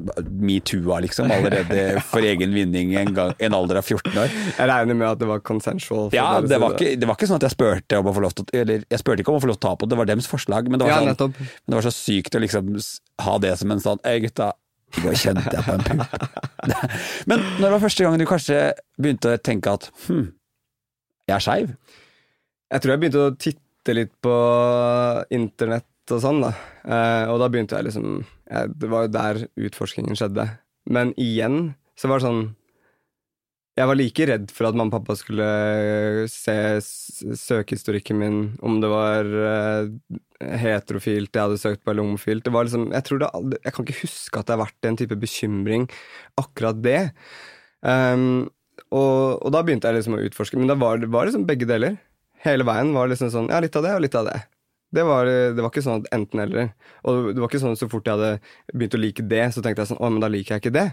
[0.47, 4.33] metoo-a liksom allerede for egen vinning en, gang- en alder av 14 år.
[4.57, 6.09] Jeg regner med at det var consensual.
[6.15, 8.37] Ja, det var, ikke, det var ikke sånn at jeg spurte om å få lov
[8.37, 10.01] til Eller jeg spurte ikke om å få lov til å ta på det, det
[10.01, 12.73] var deres forslag, men det var, sånn, men det var så sykt å liksom
[13.25, 14.51] ha det som en sånn Øy, gutta.
[14.95, 16.27] Går kjente jeg på en pupp.
[17.29, 18.59] Men når det var første gang du kanskje
[18.97, 20.29] begynte å tenke at hm,
[21.27, 21.73] jeg er skeiv?
[22.71, 24.35] Jeg tror jeg begynte å titte litt på
[25.35, 26.53] internett og sånn, da.
[26.87, 30.47] Eh, og da begynte jeg liksom jeg, Det var jo der utforskingen skjedde.
[30.87, 32.43] Men igjen så var det sånn
[33.77, 35.47] Jeg var like redd for at mamma og pappa skulle
[36.31, 39.91] se søkehistorikken min, om det var eh,
[40.41, 42.45] heterofilt jeg hadde søkt på, eller homofilt.
[42.45, 45.17] Det var liksom, jeg, det, jeg kan ikke huske at det har vært en type
[45.21, 45.87] bekymring,
[46.39, 46.99] akkurat det.
[47.81, 48.47] Um,
[48.91, 51.67] og, og da begynte jeg liksom å utforske, men da var det var liksom begge
[51.69, 51.97] deler.
[52.45, 54.37] Hele veien var liksom sånn, ja, litt av det og litt av det.
[54.95, 56.69] Det var, det var ikke sånn at enten eller.
[57.09, 58.37] Og det var ikke sånn at så fort jeg hadde
[58.71, 60.87] begynt å like det, så tenkte jeg sånn, å, men da liker jeg ikke det.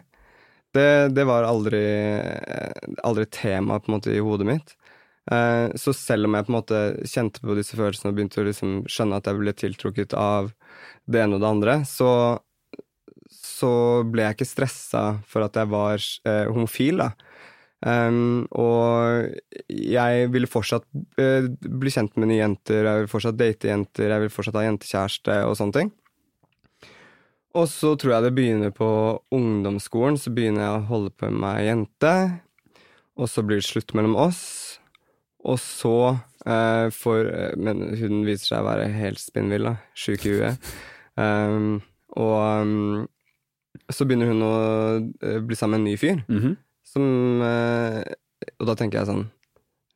[0.75, 1.85] Det, det var aldri,
[3.07, 4.75] aldri tema på en måte i hodet mitt.
[5.33, 8.49] Eh, så selv om jeg på en måte kjente på disse følelsene og begynte å
[8.49, 10.51] liksom skjønne at jeg ble tiltrukket av
[11.09, 12.11] det ene og det andre, så,
[13.33, 13.73] så
[14.09, 17.13] ble jeg ikke stressa for at jeg var eh, homofil, da.
[17.85, 19.35] Um, og
[19.69, 20.87] jeg ville fortsatt
[21.21, 24.63] eh, bli kjent med nye jenter, jeg vil fortsatt date jenter, jeg vil fortsatt ha
[24.65, 25.91] jentekjæreste og sånne ting.
[27.55, 28.89] Og så tror jeg det begynner på
[29.37, 32.15] ungdomsskolen, så begynner jeg å holde på med ei jente.
[33.21, 34.81] Og så blir det slutt mellom oss.
[35.45, 35.95] Og så
[36.49, 37.27] eh, får
[37.61, 39.75] Men hun viser seg å være helt spinnvill, da.
[39.99, 40.71] Sjuk i huet.
[41.21, 41.83] Um,
[42.25, 43.07] og um,
[43.93, 44.53] så begynner hun å
[45.21, 46.57] eh, bli sammen med en ny fyr, Mhm.
[46.85, 48.01] som uh,
[48.61, 49.25] Og da tenker jeg sånn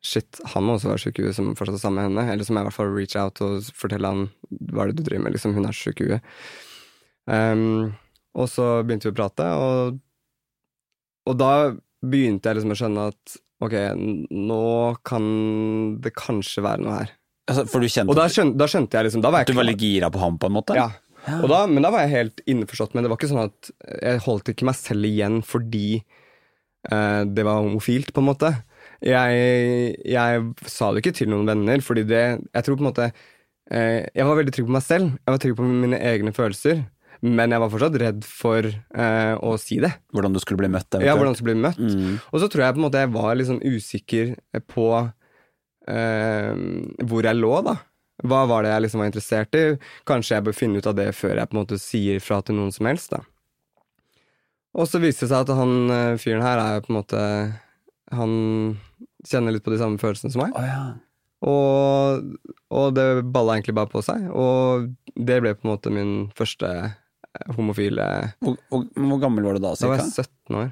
[0.09, 2.33] Shit, han må også være sjuk i huet som fortsatt er sammen med henne.
[2.33, 4.21] Eller som jeg i hvert fall reach out og fortelle han
[4.71, 5.35] hva er det du driver med.
[5.35, 6.29] Liksom, hun er sjuk i huet.
[7.27, 7.97] Um,
[8.39, 9.99] og så begynte vi å prate, og,
[11.29, 11.51] og da
[12.07, 13.75] begynte jeg liksom å skjønne at ok,
[14.31, 14.63] nå
[15.07, 15.25] kan
[16.05, 17.13] det kanskje være noe her.
[17.49, 19.67] Altså, for du kjente Og da skjønte, da skjønte jeg liksom var jeg du var
[19.71, 20.77] litt gira på ham, på en måte?
[20.77, 20.91] Ja.
[21.41, 23.11] Og da, men da var jeg helt innforstått Men det.
[23.11, 28.13] var ikke sånn at Jeg holdt ikke meg selv igjen fordi eh, det var homofilt,
[28.15, 28.53] på en måte.
[29.05, 33.09] Jeg, jeg sa det ikke til noen venner, fordi det Jeg tror på en måte
[33.09, 35.11] eh, Jeg var veldig trygg på meg selv.
[35.19, 36.85] Jeg var trygg på mine egne følelser.
[37.27, 39.91] Men jeg var fortsatt redd for eh, å si det.
[40.15, 40.99] Hvordan du skulle bli møtt?
[41.03, 41.81] Ja, hvordan du skulle bli møtt.
[41.81, 42.19] Mm.
[42.31, 44.37] Og så tror jeg på en måte jeg var litt sånn usikker
[44.71, 44.89] på
[45.91, 46.53] eh,
[47.09, 47.79] hvor jeg lå, da.
[48.29, 49.65] Hva var det jeg liksom var interessert i?
[50.09, 52.59] Kanskje jeg bør finne ut av det før jeg på en måte sier fra til
[52.59, 53.23] noen som helst, da.
[54.79, 57.21] Og så viste det seg at han eh, fyren her er jo på en måte
[58.15, 58.33] Han
[59.27, 60.55] kjenner litt på de samme følelsene som meg.
[60.55, 60.83] Oh, ja.
[61.49, 62.25] Og,
[62.75, 64.27] og det balla egentlig bare på seg.
[64.33, 66.97] Og det ble på en måte min første eh,
[67.57, 68.05] homofile
[68.43, 70.69] hvor, hvor, hvor gammel var du da, Da var jeg 17 år.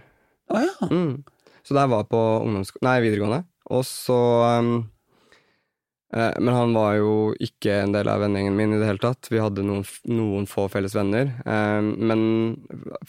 [0.52, 0.88] Ah, ja.
[0.90, 1.24] Mm.
[1.66, 3.40] Så jeg var på nei, videregående.
[3.74, 4.18] Og så
[4.60, 4.76] um,
[6.14, 9.26] eh, Men han var jo ikke en del av vennegjengen min i det hele tatt.
[9.32, 11.32] Vi hadde noen, noen få felles venner.
[11.42, 12.22] eh, men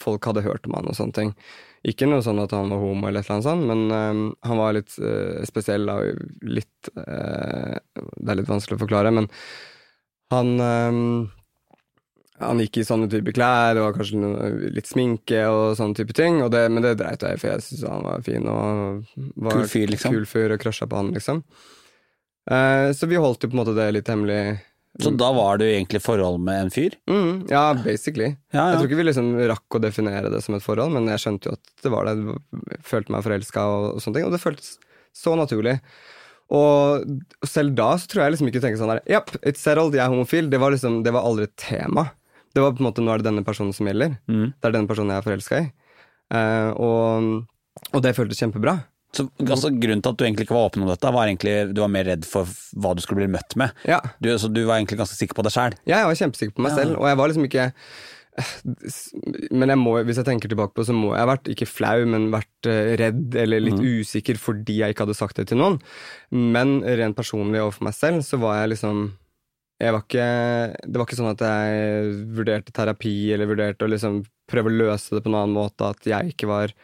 [0.02, 1.34] folk hadde hørt om han og sånne ting.
[1.86, 4.58] Ikke noe sånn at han var homo eller et eller annet sånt, men um, han
[4.58, 9.28] var litt eh, spesiell og litt eh, Det er litt vanskelig å forklare, men
[10.34, 11.04] han um,
[12.40, 16.38] han gikk i sånne type klær og kanskje noe, litt sminke og sånne type ting.
[16.52, 19.68] Det, men det dreit jeg i, for jeg syntes han var fin og var Kul
[19.70, 20.14] fyr, liksom.
[20.14, 21.42] kul fyr og krasja på han, liksom.
[22.50, 24.40] Eh, så vi holdt jo på en måte det litt hemmelig.
[24.98, 26.94] Så da var du egentlig forhold med en fyr?
[27.10, 28.32] Mm, ja, basically.
[28.54, 31.22] Ja, Jeg tror ikke vi liksom rakk å definere det som et forhold, men jeg
[31.22, 32.16] skjønte jo at det var det.
[32.72, 34.72] Jeg følte meg forelska og, og sånne ting, og det føltes
[35.14, 35.76] så naturlig.
[36.54, 37.04] Og
[37.46, 40.12] selv da så tror jeg liksom ikke tenke sånn der Japp, it's settled, jeg er
[40.14, 40.48] homofil.
[40.50, 42.08] Det var liksom, det var aldri et tema.
[42.54, 44.16] Det var på en måte nå er det denne personen som gjelder.
[44.30, 44.46] Mm.
[44.56, 45.66] Det er denne personen jeg er forelska i.
[46.34, 47.44] Eh, og,
[47.92, 48.78] og det føltes kjempebra.
[49.16, 51.80] Så altså, Grunnen til at du egentlig ikke var åpen om dette, var egentlig du
[51.80, 53.72] var mer redd for hva du skulle bli møtt med.
[53.88, 54.02] Ja.
[54.20, 55.78] Du, så du var egentlig ganske sikker på deg sjæl?
[55.88, 56.82] Ja, Jeg var kjempesikker på meg Ja.
[56.82, 57.68] selv, og jeg var liksom ikke
[59.50, 62.04] Men jeg må, hvis jeg tenker tilbake på så må jeg ha vært ikke flau,
[62.06, 65.80] men vært eh, redd eller litt usikker fordi jeg ikke hadde sagt det til noen.
[66.30, 69.00] Men rent personlig overfor meg selv så var jeg liksom
[69.78, 70.30] var ikke,
[70.82, 75.14] Det var ikke sånn at jeg vurderte terapi eller vurderte å liksom prøve å løse
[75.14, 76.74] det på en annen måte, at jeg ikke var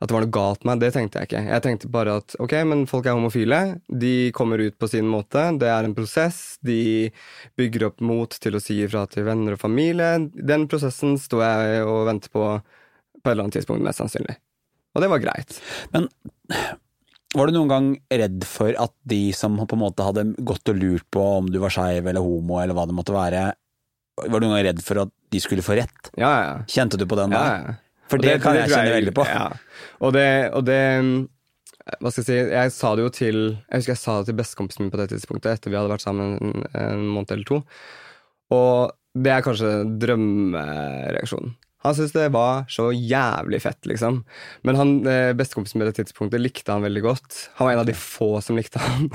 [0.00, 1.40] at det var noe galt med meg, det tenkte jeg ikke.
[1.44, 3.58] Jeg tenkte bare at ok, men folk er homofile.
[3.92, 5.42] De kommer ut på sin måte.
[5.60, 6.56] Det er en prosess.
[6.64, 7.10] De
[7.60, 10.14] bygger opp mot til å si ifra til venner og familie.
[10.32, 12.46] Den prosessen står jeg og venter på
[13.20, 14.38] på et eller annet tidspunkt, mest sannsynlig.
[14.96, 15.58] Og det var greit.
[15.92, 16.08] Men
[17.36, 20.78] var du noen gang redd for at de som på en måte hadde gått og
[20.80, 23.44] lurt på om du var skeiv eller homo eller hva det måtte være,
[24.20, 26.10] var du noen gang redd for at de skulle få rett?
[26.18, 26.56] Ja, ja.
[26.70, 27.44] Kjente du på den da?
[27.46, 27.78] ja.
[28.10, 29.24] For det, det, kan jeg tror kjenne veldig på.
[29.28, 29.44] Ja.
[30.02, 30.80] Og det, og det
[32.00, 34.38] Hva skal jeg si Jeg sa det jo til Jeg husker jeg sa det til
[34.40, 37.60] bestekompisen min på det tidspunktet, etter vi hadde vært sammen en, en måned eller to.
[38.56, 39.70] Og det er kanskje
[40.02, 41.54] drømmereaksjonen.
[41.84, 44.20] Han syntes det var så jævlig fett, liksom.
[44.68, 47.38] Men han, eh, bestekompisen på det tidspunktet likte han veldig godt.
[47.56, 49.08] Han var en av de få som likte han.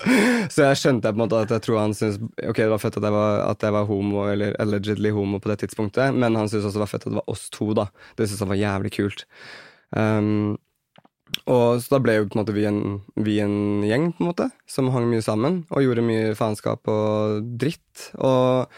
[0.52, 2.98] så jeg skjønte på en måte at jeg tror han syntes Ok, det var fett
[3.00, 6.50] at jeg var, at jeg var homo, eller allegedly homo på det tidspunktet, men han
[6.50, 7.88] syntes også det var fett at det var oss to, da.
[8.14, 9.26] Det syntes han var jævlig kult.
[9.90, 10.58] Um,
[11.48, 12.82] og så da ble jo på en måte vi en,
[13.24, 17.46] vi en gjeng, på en måte, som hang mye sammen, og gjorde mye faenskap og
[17.58, 18.10] dritt.
[18.20, 18.68] Og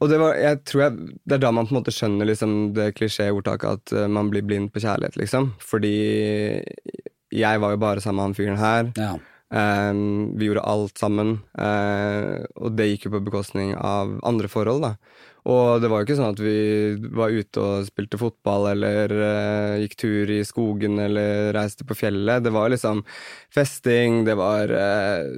[0.00, 2.74] og det var, jeg tror jeg, det er da man på en måte skjønner liksom
[2.76, 5.52] det klisjéordtaket at eh, man blir blind på kjærlighet, liksom.
[5.62, 5.94] Fordi
[7.34, 8.90] jeg var jo bare sammen med han fyren her.
[9.00, 9.14] Ja.
[9.54, 14.82] Ehm, vi gjorde alt sammen, eh, og det gikk jo på bekostning av andre forhold,
[14.82, 14.96] da.
[15.44, 16.58] Og det var jo ikke sånn at vi
[17.12, 22.46] var ute og spilte fotball eller uh, gikk tur i skogen eller reiste på fjellet.
[22.46, 23.02] Det var liksom
[23.52, 25.28] festing, det var uh,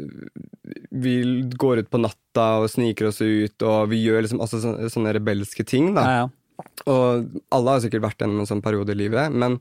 [0.94, 1.16] Vi
[1.58, 5.16] går ut på natta og sniker oss ut, og vi gjør liksom også sånne, sånne
[5.18, 6.06] rebelske ting, da.
[6.06, 6.70] Ja, ja.
[6.86, 9.58] Og alle har sikkert vært gjennom en sånn periode i livet, men,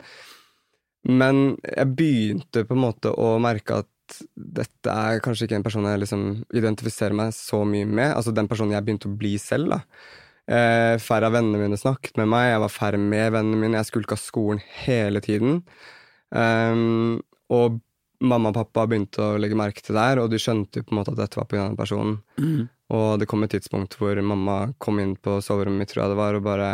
[1.10, 3.90] men jeg begynte på en måte å merke at
[4.36, 8.12] dette er kanskje ikke en person jeg liksom identifiserer meg så mye med.
[8.14, 9.82] Altså den personen jeg begynte å bli selv, da.
[10.46, 13.90] Eh, færre av vennene mine snakket med meg, jeg var færre med vennene mine, jeg
[13.90, 15.64] skulka skolen hele tiden.
[16.30, 17.80] Um, og
[18.26, 20.94] mamma og pappa begynte å legge merke til det her, og de skjønte jo på
[20.94, 22.20] en måte at dette var av den personen.
[22.38, 22.68] Mm.
[22.96, 26.22] Og det kom et tidspunkt hvor mamma kom inn på soverommet mitt, tror jeg det
[26.22, 26.70] var, og bare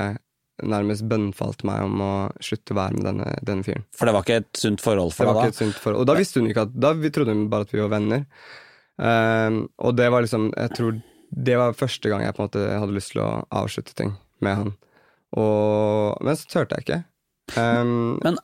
[0.68, 2.12] nærmest bønnfalt meg om å
[2.44, 3.86] slutte å være med denne, denne fyren.
[3.98, 5.80] For det var ikke et sunt forhold for Det for var deg ikke et sunt
[5.84, 6.02] forhold.
[6.04, 8.28] Og da visste hun ikke at Da vi trodde hun bare at vi var venner.
[9.02, 11.00] Um, og det var liksom Jeg tror
[11.32, 14.10] det var første gang jeg på en måte hadde lyst til å avslutte ting
[14.44, 14.72] med han.
[15.40, 16.98] Og, men så turte jeg ikke.
[17.56, 18.36] Um, Men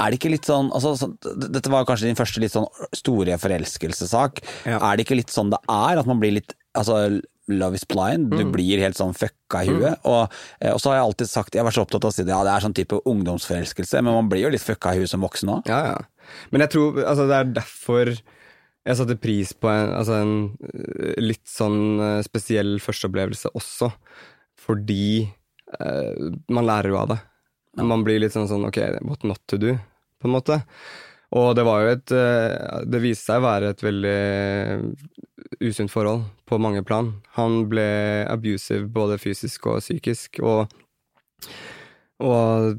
[0.00, 3.36] er det ikke litt sånn altså, så, Dette var kanskje din første litt sånn store
[3.38, 4.40] forelskelsessak.
[4.66, 4.80] Ja.
[4.80, 6.00] Er det ikke litt sånn det er?
[6.00, 7.20] At man blir litt altså,
[7.52, 8.30] Love is blind.
[8.32, 9.98] Du blir helt sånn fucka i huet.
[10.08, 12.16] Og, eh, og så har jeg alltid sagt, jeg har vært så opptatt av å
[12.16, 15.02] si det, ja, det er sånn type ungdomsforelskelse, men man blir jo litt fucka i
[15.02, 15.68] huet som voksen òg.
[15.68, 16.30] Ja, ja.
[16.54, 18.14] Men jeg tror altså, det er derfor
[18.84, 20.34] jeg satte pris på en, altså, en
[20.68, 23.88] eh, litt sånn eh, spesiell førsteopplevelse også.
[24.64, 27.20] Fordi eh, man lærer jo av det.
[27.80, 29.72] Man blir litt sånn sånn ok, what not to do,
[30.20, 30.60] på en måte.
[31.34, 34.18] Og det var jo et eh, Det viste seg å være et veldig
[35.64, 37.12] usunt forhold på mange plan.
[37.38, 37.86] Han ble
[38.30, 40.66] abusive både fysisk og psykisk, og
[42.24, 42.76] og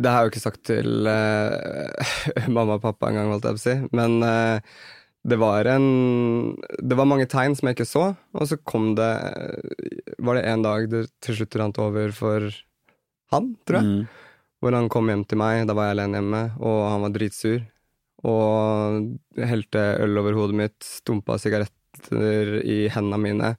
[0.00, 2.14] det har jeg jo ikke sagt til uh,
[2.54, 3.74] mamma og pappa engang, holdt jeg på å si.
[3.96, 4.56] Men uh,
[5.28, 9.10] det var en Det var mange tegn som jeg ikke så, og så kom det
[10.16, 12.48] Var det en dag det til slutt rant over for
[13.30, 13.86] han, tror jeg.
[13.86, 14.29] Mm.
[14.60, 17.62] Hvor han kom hjem til meg, da var jeg alene hjemme, og han var dritsur.
[18.28, 23.54] Og helte øl over hodet mitt, stumpa sigaretter i hendene mine,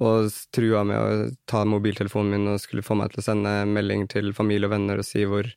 [0.00, 4.06] og trua med å ta mobiltelefonen min og skulle få meg til å sende melding
[4.08, 5.50] til familie og venner og si hvor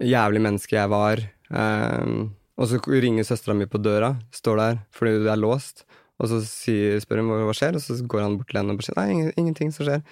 [0.00, 1.24] jævlig menneske jeg var.
[1.50, 5.86] Um, og så ringer søstera mi på døra, står der fordi det er låst,
[6.20, 8.80] Og så sier, spør hun hva, skjer, og så går han bort til henne og
[8.80, 10.02] bare sier nei, ingenting som skjer.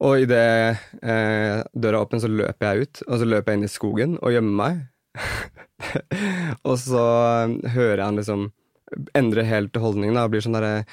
[0.00, 3.66] Og idet eh, døra er åpen, så løper jeg ut, og så løper jeg inn
[3.66, 4.78] i skogen og gjemmer meg.
[6.68, 7.04] og så
[7.44, 8.46] eh, hører jeg han liksom
[9.18, 10.84] endre helt holdningen da, og blir sånn derre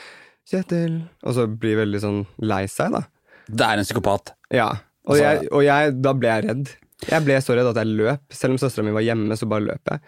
[0.47, 3.01] Kjetil Og så blir veldig sånn lei seg, da.
[3.47, 4.31] Det er en psykopat.
[4.53, 4.69] Ja.
[5.07, 6.71] Og, Altså- jeg, og jeg, da ble jeg redd.
[7.07, 8.23] Jeg ble så redd at jeg løp.
[8.33, 9.99] Selv om søstera mi var hjemme, så bare løp jeg.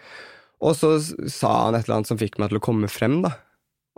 [0.64, 3.34] Og så sa han et eller annet som fikk meg til å komme frem, da.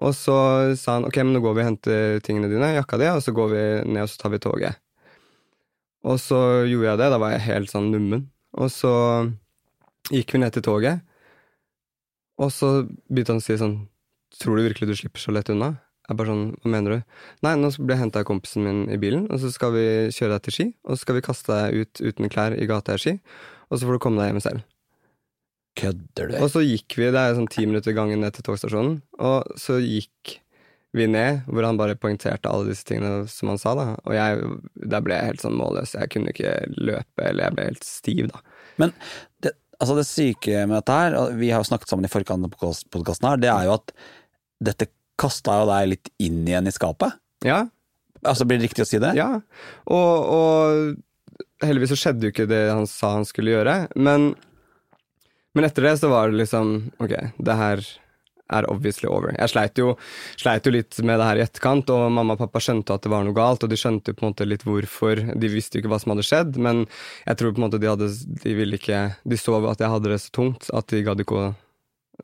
[0.03, 0.37] Og så
[0.79, 3.35] sa han ok, men nå går vi og henter tingene dine, jakka di, og så
[3.35, 4.79] går vi ned og så tar vi toget.
[6.03, 8.27] Og så gjorde jeg det, da var jeg helt sånn nummen.
[8.59, 8.93] Og så
[10.11, 11.03] gikk vi ned til toget,
[12.43, 13.81] og så begynte han å si sånn
[14.41, 15.75] Tror du virkelig du slipper så lett unna?
[16.09, 17.17] Jeg bare sånn, hva mener du?
[17.45, 20.39] Nei, nå blir jeg henta av kompisen min i bilen, og så skal vi kjøre
[20.39, 23.03] deg til Ski, og så skal vi kaste deg ut uten klær i gata i
[23.03, 23.13] Ski,
[23.69, 24.65] og så får du komme deg hjem selv.
[25.79, 26.39] Kødder du?
[26.41, 29.77] Og så gikk vi, det er sånn ti minutter gangen ned til togstasjonen, og så
[29.85, 30.39] gikk
[30.93, 33.87] vi ned, hvor han bare poengterte alle disse tingene som han sa, da.
[34.05, 34.43] Og jeg,
[34.93, 35.95] der ble jeg helt sånn målløs.
[35.97, 38.43] Jeg kunne ikke løpe, eller jeg ble helt stiv, da.
[38.83, 38.93] Men
[39.45, 42.45] det, altså det syke med dette her, og vi har jo snakket sammen i forkant
[42.49, 42.57] av
[42.93, 43.95] podkasten her, det er jo at
[44.63, 47.19] dette kasta jo deg litt inn igjen i skapet.
[47.47, 47.65] Ja,
[48.23, 49.17] Altså, Blir det riktig å si det?
[49.19, 49.41] ja.
[49.91, 54.29] Og, og heldigvis så skjedde jo ikke det han sa han skulle gjøre, men,
[55.59, 56.71] men etter det så var det liksom
[57.03, 57.83] Ok, det her
[58.53, 59.35] er obviously over.
[59.39, 59.95] Jeg sleit jo,
[60.41, 63.13] sleit jo litt med det her i etterkant, og mamma og pappa skjønte at det
[63.13, 65.25] var noe galt, og de skjønte på en måte litt hvorfor.
[65.33, 66.85] De visste jo ikke hva som hadde skjedd, men
[67.27, 68.09] jeg tror på en måte de hadde
[68.43, 71.39] De ville ikke De så at jeg hadde det så tungt at de gadd ikke
[71.39, 71.51] å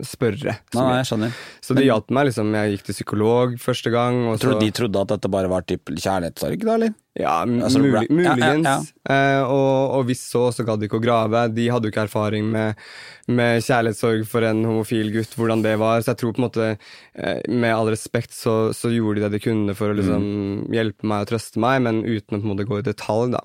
[0.06, 0.54] spørre.
[0.74, 1.36] Nei, nei, jeg skjønner.
[1.64, 2.52] Så det hjalp meg, liksom.
[2.54, 4.20] Jeg gikk til psykolog første gang.
[4.30, 6.94] Og tror så, de trodde at dette bare var typ kjærlighetssorg, da, eller?
[7.18, 8.28] Ja, Altså, mulig, muligens.
[8.28, 8.92] ja, ja, muligens.
[9.10, 11.44] Eh, og, og hvis så, så gadd de ikke å grave.
[11.56, 12.78] De hadde jo ikke erfaring med,
[13.26, 16.00] med kjærlighetssorg for en homofil gutt, hvordan det var.
[16.04, 16.70] Så jeg tror på en måte,
[17.18, 20.28] eh, med all respekt, så, så gjorde de det de kunne for å liksom
[20.74, 23.42] hjelpe meg og trøste meg, men uten å på en måte gå i detalj, da.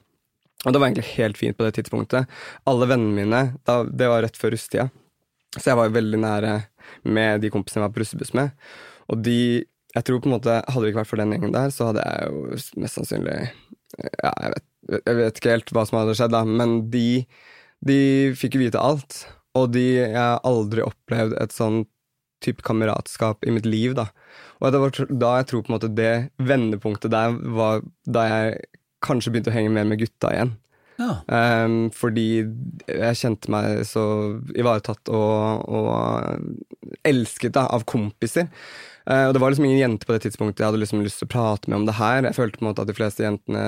[0.63, 2.29] Og det var egentlig helt fint på det tidspunktet.
[2.71, 4.85] Alle vennene mine, da, det var rett før russetida,
[5.57, 6.55] så jeg var jo veldig nære
[7.05, 8.57] med de kompisene jeg var på russebuss med.
[9.11, 11.69] Og de Jeg tror på en måte Hadde det ikke vært for den gjengen der,
[11.69, 13.35] så hadde jeg jo mest sannsynlig
[14.23, 14.67] Ja, jeg vet,
[15.05, 17.25] jeg vet ikke helt hva som hadde skjedd, da, men de,
[17.85, 17.97] de
[18.39, 19.19] fikk jo vite alt.
[19.53, 21.83] Og de Jeg har aldri opplevd et sånn
[22.43, 24.09] type kameratskap i mitt liv, da.
[24.59, 26.13] Og det var da jeg tror på en måte det
[26.43, 28.57] vendepunktet der var da jeg
[29.03, 30.53] kanskje begynte å henge mer med gutta igjen.
[30.99, 31.17] Ja.
[31.65, 32.43] Um, fordi
[32.87, 34.03] jeg kjente meg så
[34.53, 38.49] ivaretatt og, og elsket da, av kompiser.
[39.03, 41.27] Uh, og det var liksom ingen jenter på det tidspunktet jeg hadde liksom lyst til
[41.27, 42.21] å prate med om det her.
[42.27, 43.65] Jeg følte på en måte at de fleste jentene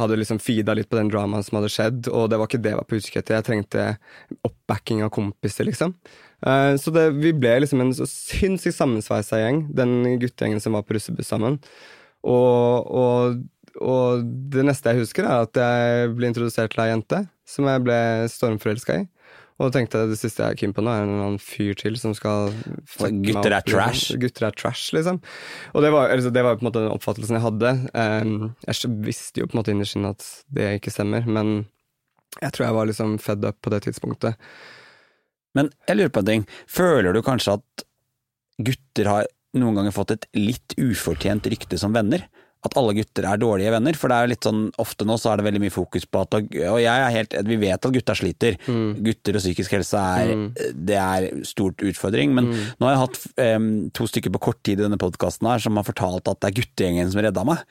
[0.00, 2.72] hadde liksom feeda litt på den dramaen som hadde skjedd, og det var ikke det
[2.72, 3.40] jeg var på utkikk etter.
[3.40, 3.90] Jeg trengte
[4.48, 5.92] oppbacking av kompiser, liksom.
[6.46, 10.86] Uh, så det, vi ble liksom en så sinnssykt sammensveisa gjeng, den guttegjengen som var
[10.86, 11.58] på russebuss sammen.
[12.26, 13.44] Og, og,
[13.84, 17.84] og det neste jeg husker, er at jeg ble introdusert til ei jente som jeg
[17.86, 18.00] ble
[18.32, 19.06] stormforelska i.
[19.58, 22.12] Og tenkte det siste jeg er keen på nå, er en annen fyr til som
[22.14, 22.52] skal
[22.86, 23.72] Så gutter er liksom.
[23.72, 24.18] trash.
[24.22, 25.18] Gutter er trash, liksom.
[25.74, 27.72] Og det var, altså, det var på en måte den oppfattelsen jeg hadde.
[27.90, 31.66] Um, jeg visste jo på en måte innerst inne at det ikke stemmer, men
[32.38, 34.38] jeg tror jeg var liksom fed up på det tidspunktet.
[35.58, 36.46] Men jeg lurer på en ting.
[36.70, 37.86] Føler du kanskje at
[38.62, 42.28] gutter har noen ganger fått et litt ufortjent rykte som venner?
[42.66, 43.94] At alle gutter er dårlige venner?
[43.98, 46.24] For det er jo litt sånn, ofte nå så er det veldig mye fokus på
[46.24, 48.58] at Og jeg er helt Vi vet at gutta sliter.
[48.66, 50.34] Gutter og psykisk helse er
[50.74, 52.34] Det er stort utfordring.
[52.34, 53.24] Men nå har jeg hatt
[53.58, 56.50] um, to stykker på kort tid i denne podkasten her som har fortalt at det
[56.50, 57.64] er guttegjengen som redda meg.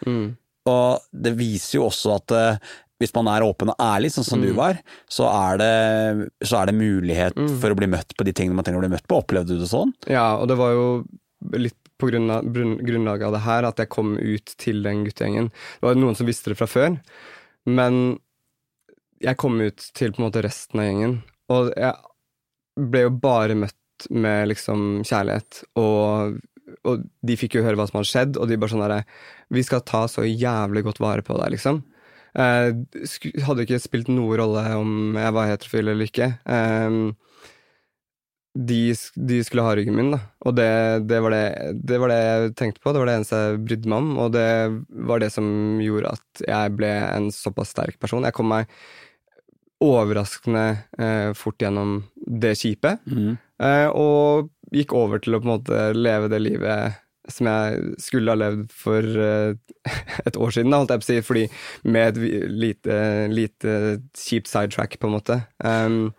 [0.67, 4.41] Og det viser jo også at uh, hvis man er åpen og ærlig, sånn som
[4.41, 4.79] du var,
[5.11, 8.65] så er det, så er det mulighet for å bli møtt på de tingene man
[8.65, 9.19] trenger å bli møtt på.
[9.21, 9.93] Opplevde du det sånn?
[10.09, 10.87] Ja, og det var jo
[11.61, 15.49] litt på grunn av, grunnlag av det her at jeg kom ut til den guttegjengen.
[15.49, 16.99] Det var noen som visste det fra før,
[17.67, 18.19] men
[19.23, 21.17] jeg kom ut til på en måte resten av gjengen,
[21.53, 26.37] og jeg ble jo bare møtt med liksom kjærlighet, og,
[26.85, 29.03] og de fikk jo høre hva som hadde skjedd, og de bare sånn derre
[29.53, 31.81] Vi skal ta så jævlig godt vare på deg, liksom.
[32.37, 32.69] Eh,
[33.47, 36.27] hadde ikke spilt noe rolle om jeg var heterofil eller ikke.
[36.45, 36.99] Eh,
[38.57, 38.81] de,
[39.15, 40.19] de skulle ha ryggen min, da.
[40.47, 40.69] Og det,
[41.09, 41.43] det, var det,
[41.77, 44.31] det var det jeg tenkte på, det var det eneste jeg brydde meg om, og
[44.33, 44.47] det
[45.09, 45.49] var det som
[45.83, 48.25] gjorde at jeg ble en såpass sterk person.
[48.25, 48.71] Jeg kom meg
[49.83, 50.67] overraskende
[50.97, 53.03] eh, fort gjennom det kjipet,
[53.61, 58.31] eh, og gikk over til å på en måte leve det livet som jeg skulle
[58.31, 59.53] ha levd for eh,
[60.27, 61.45] et år siden, da, holdt jeg på å si, fordi
[61.91, 62.97] med et lite,
[63.29, 63.75] lite
[64.17, 65.41] kjipt sidetrack, på en måte.
[65.61, 66.09] Um,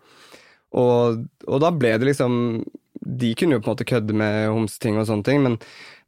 [0.77, 2.63] og, og da ble det liksom
[2.99, 5.57] de kunne jo på en måte kødde med homseting og sånne ting, men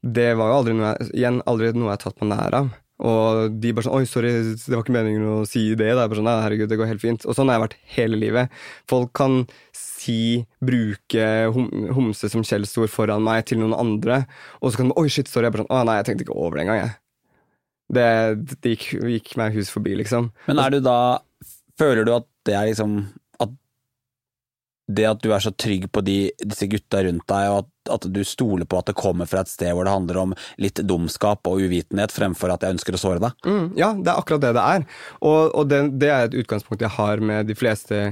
[0.01, 2.71] det var jo aldri noe jeg, igjen, aldri noe jeg tatt på nær av.
[3.01, 5.95] Og de bare sånn 'oi, sorry, det var ikke meningen å si det'.
[5.95, 6.03] Da.
[6.03, 7.25] Jeg bare sånn, herregud, det går helt fint.
[7.25, 8.51] Og sånn har jeg vært hele livet.
[8.89, 9.39] Folk kan
[9.73, 14.25] si, bruke hom homse som skjellsord foran meg til noen andre,
[14.61, 15.49] og så kan de 'oi, shit, sorry'.
[15.49, 16.93] Jeg bare sånn 'å nei, jeg tenkte ikke over det engang', jeg.
[17.91, 18.07] Det,
[18.61, 20.31] det gikk, gikk meg hus forbi, liksom.
[20.47, 21.19] Men er du da
[21.79, 23.09] Føler du at det er liksom
[24.87, 28.07] det at du er så trygg på de, disse gutta rundt deg, og at, at,
[28.11, 31.47] du stoler på at det kommer fra et sted hvor det handler om litt dumskap
[31.49, 33.47] og uvitenhet, fremfor at jeg ønsker å såre deg?
[33.47, 34.85] Mm, ja, det er akkurat det det er.
[35.21, 38.03] Og, og det, det, er et utgangspunkt jeg har med de fleste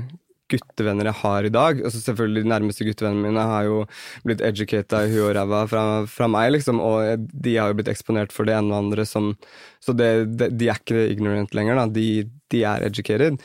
[0.49, 1.81] guttevenner jeg har i dag.
[1.85, 3.79] Altså selvfølgelig De nærmeste guttevennene mine har jo
[4.25, 7.91] blitt educata i huet og ræva fra, fra, meg, liksom, og de har jo blitt
[7.91, 9.35] eksponert for det ene og andre som
[9.83, 11.85] Så det, det, de er ikke ignorant lenger, da.
[11.93, 12.07] De,
[12.51, 13.39] de, er educated.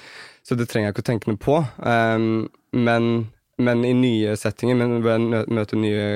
[0.44, 1.60] Så det trenger jeg ikke å tenke noe på.
[1.80, 6.06] Um, men men i nye settinger, men når jeg møter nye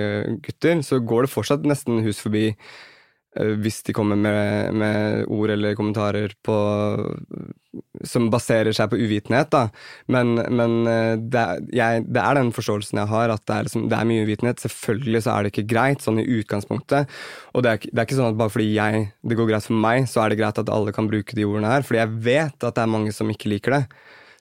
[0.42, 5.52] gutter, så går det fortsatt nesten hus forbi uh, hvis de kommer med, med, ord
[5.54, 6.56] eller kommentarer på,
[8.02, 9.52] som baserer seg på uvitenhet.
[9.54, 9.68] Da.
[10.10, 13.70] Men, men uh, det, er, jeg, det, er, den forståelsen jeg har, at det er,
[13.70, 14.66] liksom, det er, mye uvitenhet.
[14.66, 17.18] Selvfølgelig så er det ikke greit, sånn i utgangspunktet.
[17.54, 19.86] Og det er, det er ikke sånn at bare fordi jeg, det går greit for
[19.86, 21.86] meg, så er det greit at alle kan bruke de ordene her.
[21.86, 23.84] Fordi jeg vet at det er mange som ikke liker det.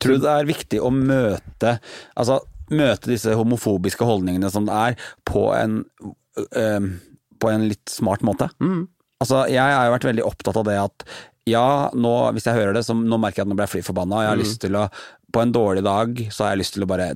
[0.02, 1.78] Tror du det er viktig å møte
[2.14, 2.42] altså
[2.74, 5.82] møte disse homofobiske holdningene som det er, på en,
[6.44, 6.88] øh,
[7.40, 8.50] på en litt smart måte.
[8.60, 8.88] Mm.
[9.24, 11.06] Altså, jeg har jo vært veldig opptatt av det at
[11.48, 13.86] ja, nå, hvis jeg hører det, så nå merker jeg at nå ble jeg fly
[13.88, 14.44] forbanna, jeg har mm.
[14.44, 14.90] lyst til å
[15.32, 17.14] På en dårlig dag så har jeg lyst til å bare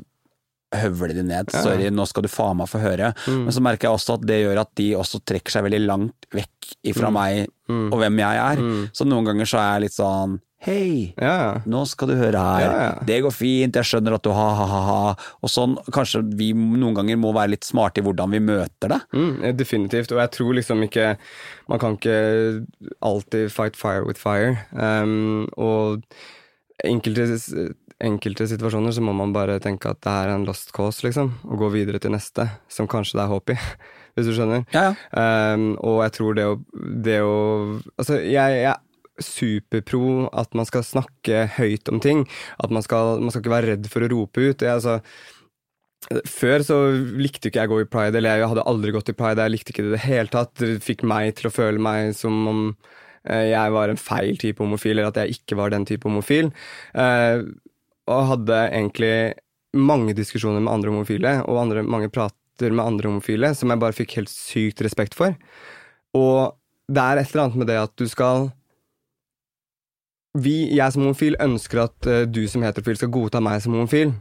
[0.75, 1.51] høvle de ned.
[1.51, 1.61] Ja.
[1.65, 3.11] Sorry, nå skal du faen meg få høre.
[3.27, 3.41] Mm.
[3.45, 6.27] Men så merker jeg også at det gjør at de også trekker seg veldig langt
[6.31, 7.17] vekk ifra mm.
[7.17, 7.87] meg mm.
[7.89, 8.63] og hvem jeg er.
[8.63, 8.81] Mm.
[8.95, 11.57] Så noen ganger så er jeg litt sånn Hei, ja.
[11.65, 12.61] nå skal du høre her.
[12.61, 12.89] Ja, ja.
[13.09, 15.15] Det går fint, jeg skjønner at du ha-ha-ha.
[15.41, 18.99] Og sånn, Kanskje vi noen ganger må være litt smarte i hvordan vi møter det?
[19.17, 21.15] Mm, definitivt, og jeg tror liksom ikke
[21.71, 22.19] Man kan ikke
[23.01, 24.67] alltid fight fire with fire.
[24.77, 26.05] Um, og
[26.85, 27.39] enkelte,
[28.05, 31.33] enkelte situasjoner så må man bare tenke at det er en lost cause, liksom.
[31.49, 33.57] Og gå videre til neste, som kanskje det er håp i.
[34.13, 34.69] Hvis du skjønner.
[35.09, 36.55] Um, og jeg tror det å,
[37.01, 37.35] det å
[37.95, 38.77] Altså, jeg, jeg
[39.25, 42.25] superpro at man skal snakke høyt om ting.
[42.63, 44.65] At man skal, man skal ikke være redd for å rope ut.
[44.65, 44.99] Jeg, altså,
[46.27, 49.17] før så likte ikke jeg å gå i pride, eller jeg hadde aldri gått i
[49.17, 49.45] pride.
[49.45, 50.53] Jeg likte ikke det i det hele tatt.
[50.59, 52.63] Det fikk meg til å føle meg som om
[53.29, 56.51] eh, jeg var en feil type homofil, eller at jeg ikke var den type homofil.
[56.97, 57.45] Eh,
[58.11, 59.15] og hadde egentlig
[59.77, 63.95] mange diskusjoner med andre homofile, og andre, mange prater med andre homofile, som jeg bare
[63.95, 65.37] fikk helt sykt respekt for.
[66.17, 66.57] Og
[66.91, 68.49] det er et eller annet med det at du skal
[70.37, 74.13] vi, jeg som homofil ønsker at uh, du som heterofil skal godta meg som homofil.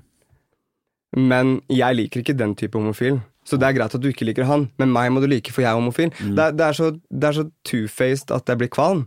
[1.18, 3.20] Men jeg liker ikke den type homofil.
[3.46, 5.64] Så det er greit at du ikke liker han, men meg må du like, for
[5.64, 6.12] jeg er homofil.
[6.20, 6.34] Mm.
[6.38, 6.90] Det, det, er så,
[7.34, 9.06] så two-faced at jeg blir kvalm.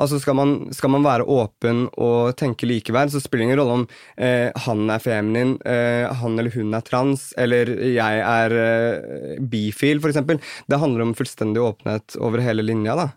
[0.00, 3.78] Altså skal man, skal man, være åpen og tenke likeverd, så spiller det ingen rolle
[3.80, 3.86] om
[4.22, 10.00] eh, han er feminin, eh, han eller hun er trans, eller jeg er eh, bifil,
[10.00, 10.22] f.eks.
[10.70, 12.96] Det handler om fullstendig åpenhet over hele linja.
[12.96, 13.10] da.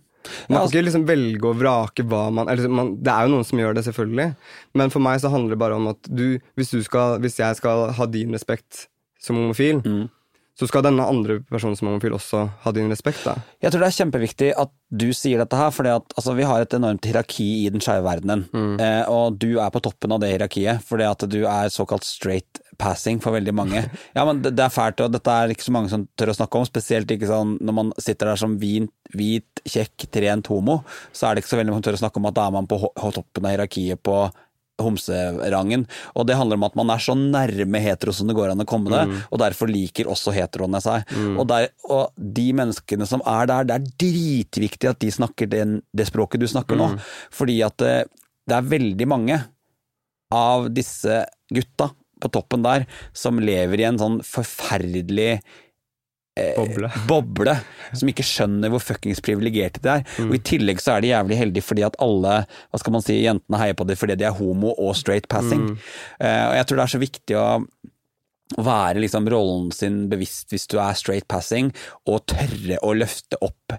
[0.48, 3.48] Man kan ikke liksom velge og vrake hva man, eller, man, Det er jo noen
[3.48, 4.34] som gjør det, selvfølgelig.
[4.80, 7.60] Men for meg så handler det bare om at du, hvis, du skal, hvis jeg
[7.60, 8.88] skal ha din respekt
[9.24, 10.04] som homofil, mm.
[10.60, 13.24] så skal denne andre personen som homofil også ha din respekt.
[13.28, 13.38] da.
[13.64, 16.76] Jeg tror det er kjempeviktig at du sier dette her, for altså, vi har et
[16.78, 18.48] enormt hierarki i den skeive verdenen.
[18.56, 18.76] Mm.
[18.84, 22.63] Eh, og du er på toppen av det hierarkiet, fordi at du er såkalt straight
[22.84, 23.86] passing for veldig mange.
[24.18, 26.38] Ja, men det, det, er fælt, og dette er ikke så mange som tør å
[26.38, 26.68] snakke om.
[26.68, 30.82] Spesielt ikke sånn når man sitter der som hvit, hvit kjekk, trent homo,
[31.16, 32.58] så er det ikke så veldig mange som tør å snakke om at da er
[32.58, 32.80] man på
[33.16, 34.18] toppen av hierarkiet på
[34.82, 35.86] homserangen.
[36.18, 38.68] Og det handler om at man er så nærme hetero som det går an å
[38.70, 39.22] komme det, mm.
[39.30, 41.06] og derfor liker også heteroene seg.
[41.14, 41.38] Mm.
[41.38, 45.80] Og, der, og, de menneskene som er der, det er dritviktig at de snakker den,
[45.94, 46.84] det språket du snakker mm.
[46.84, 46.92] nå.
[47.34, 49.36] Fordi at det, eh, det er veldig mange
[50.36, 51.22] av disse
[51.54, 55.32] gutta på toppen der som lever i en sånn forferdelig
[56.40, 56.92] eh, boble.
[57.12, 57.56] boble.
[57.94, 60.06] som ikke skjønner hvor fuckings privilegerte de er.
[60.18, 60.32] Mm.
[60.32, 63.22] Og I tillegg så er de jævlig heldige fordi at alle hva skal man si,
[63.22, 65.74] jentene heier på dem fordi de er homo og straight passing.
[65.74, 65.90] Mm.
[66.20, 67.48] Eh, og Jeg tror det er så viktig å
[68.54, 71.72] være liksom rollen sin bevisst hvis du er straight passing,
[72.10, 73.78] og tørre å løfte opp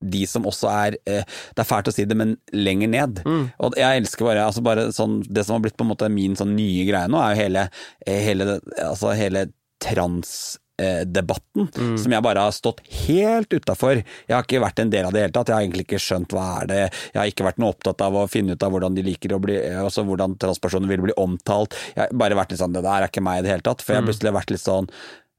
[0.00, 1.24] de som også er eh,
[1.54, 3.22] Det er fælt å si det, men lenger ned.
[3.26, 3.48] Mm.
[3.64, 6.38] Og jeg elsker bare, altså bare sånn, Det som har blitt på en måte min
[6.38, 7.68] sånn nye greie nå, er jo hele,
[8.06, 9.48] eh, hele, altså hele
[9.82, 11.92] transdebatten, mm.
[12.02, 14.00] som jeg bare har stått helt utafor.
[14.26, 15.52] Jeg har ikke vært en del av det i hele tatt.
[15.52, 18.18] Jeg har egentlig ikke skjønt hva er det Jeg har ikke vært noe opptatt av
[18.18, 21.78] å finne ut av hvordan de liker å bli Altså hvordan transpersoner vil bli omtalt.
[21.94, 23.82] Jeg har bare vært litt sånn Det der er ikke meg i det hele tatt.
[23.82, 24.12] For jeg har mm.
[24.12, 24.92] plutselig vært litt sånn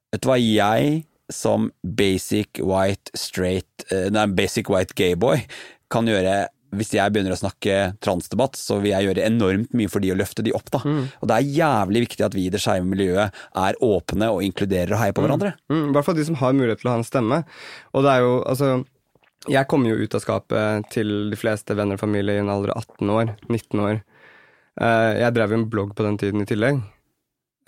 [0.10, 5.44] Vet du hva jeg som basic white straight eh, Nei, basic white gayboy
[5.94, 10.04] kan gjøre hvis jeg begynner å snakke transdebatt, så vil jeg gjøre enormt mye for
[10.04, 10.70] de å løfte de opp.
[10.74, 10.82] da.
[10.86, 14.94] Og det er jævlig viktig at vi i det skeive miljøet er åpne og inkluderer
[14.94, 15.56] og heier på hverandre.
[15.72, 17.42] Mm, I hvert fall de som har mulighet til å ha en stemme.
[17.98, 18.70] Og det er jo, altså
[19.50, 22.74] Jeg kom jo ut av skapet til de fleste venner og familie i en alder
[22.76, 23.36] av 18 år.
[23.48, 24.02] 19 år.
[24.80, 26.82] Eh, jeg drev jo en blogg på den tiden i tillegg.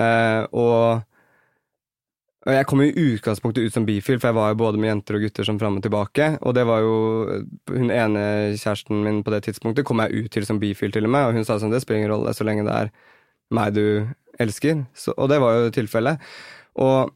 [0.01, 1.07] Eh, og,
[2.42, 5.18] og jeg kom i utgangspunktet ut som bifil, for jeg var jo både med jenter
[5.20, 6.30] og gutter som fram og tilbake.
[6.42, 6.96] Og det var jo
[7.70, 8.24] Hun ene
[8.58, 11.28] kjæresten min på det tidspunktet kom jeg ut til som bifil, til og med.
[11.28, 12.89] Og hun sa sånn det spiller ingen rolle så lenge det er
[13.54, 13.86] meg du
[14.42, 14.86] elsker.
[14.98, 16.18] Så, og det var jo tilfellet.
[16.82, 17.14] Og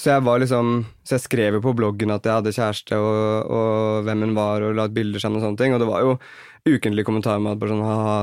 [0.00, 3.50] så jeg var liksom Så jeg skrev jo på bloggen at jeg hadde kjæreste, og,
[3.50, 5.74] og hvem hun var, og la ut bilder sammen og sånne ting.
[5.74, 6.14] Og det var jo
[6.68, 8.16] ukentlig kommentarer med at bare sånn Haha,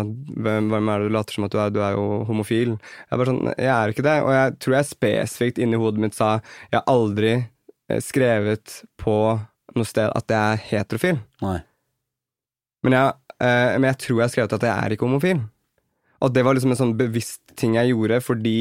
[0.45, 1.73] hvem, hvem er det du later som at du er?
[1.73, 2.75] Du er jo homofil.
[2.77, 4.17] Jeg bare sånn, jeg er ikke det.
[4.25, 6.37] Og jeg tror jeg spesifikt inni hodet mitt sa
[6.69, 9.17] jeg har aldri eh, skrevet på
[9.77, 11.21] noe sted at jeg er heterofil.
[11.45, 11.59] Nei.
[12.85, 15.41] Men jeg, eh, men jeg tror jeg har skrevet at jeg er ikke homofil.
[16.23, 18.57] Og det var liksom en sånn bevisst ting jeg gjorde fordi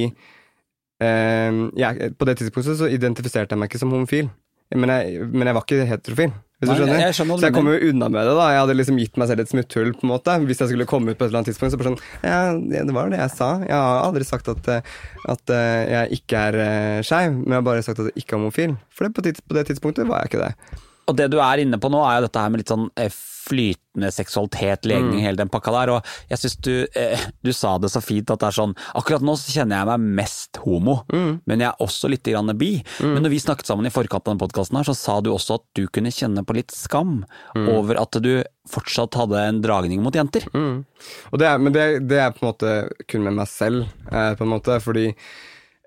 [1.00, 4.30] jeg, På det tidspunktet så identifiserte jeg meg ikke som homofil,
[4.74, 6.32] men jeg, men jeg var ikke heterofil.
[6.56, 7.00] Hvis Nei, du skjønner?
[7.04, 8.32] jeg skjønner så jeg kom jo unna med det.
[8.38, 9.90] da Jeg hadde liksom gitt meg selv et smutthull.
[9.92, 11.74] på en måte Hvis jeg skulle komme ut på et eller annet tidspunkt.
[11.74, 13.50] Så bare sånn Ja, det var det jeg sa.
[13.60, 14.94] Jeg har aldri sagt at, eh,
[15.28, 18.38] at eh, jeg ikke er uh, skeiv, men jeg har bare sagt at jeg ikke
[18.38, 18.76] er homofil.
[18.88, 20.80] For det, på, tids, på det tidspunktet var jeg ikke det.
[21.06, 23.12] Og det du er inne på nå, er jo dette her med litt sånn eh,
[23.46, 25.92] flytende seksualitet, legning, hele den pakka der.
[25.94, 29.22] Og jeg syns du, eh, du sa det så fint at det er sånn Akkurat
[29.24, 32.72] nå så kjenner jeg meg mest homo, men jeg er også litt grann bi.
[33.02, 35.60] Men når vi snakket sammen i forkant av den podkasten her, så sa du også
[35.60, 37.20] at du kunne kjenne på litt skam
[37.54, 38.32] over at du
[38.70, 40.46] fortsatt hadde en dragning mot jenter.
[40.54, 40.82] Mm.
[41.30, 42.72] Og det er, men det, det er på en måte
[43.10, 45.12] kun med meg selv, eh, på en måte, fordi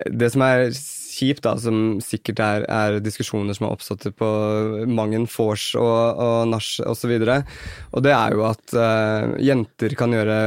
[0.08, 0.70] det som er
[1.20, 4.30] kjipt, da, som sikkert er, er diskusjoner som har oppstått på
[4.90, 7.54] Mangen, vors og, og nach osv., og,
[7.94, 10.40] og det er jo at uh, jenter kan gjøre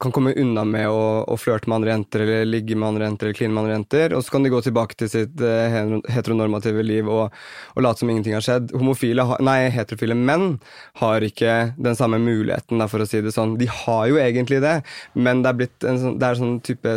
[0.00, 3.28] kan komme unna med å, å flørte med andre jenter, eller ligge med andre jenter,
[3.28, 5.78] eller kline med andre jenter, og så kan de gå tilbake til sitt eh,
[6.12, 7.34] heteronormative liv og,
[7.74, 8.74] og late som ingenting har skjedd.
[8.78, 10.58] Homofile, nei, heterofile menn
[11.02, 13.56] har ikke den samme muligheten, for å si det sånn.
[13.60, 14.78] De har jo egentlig det,
[15.18, 16.94] men det er blitt en sånn, det er sånn type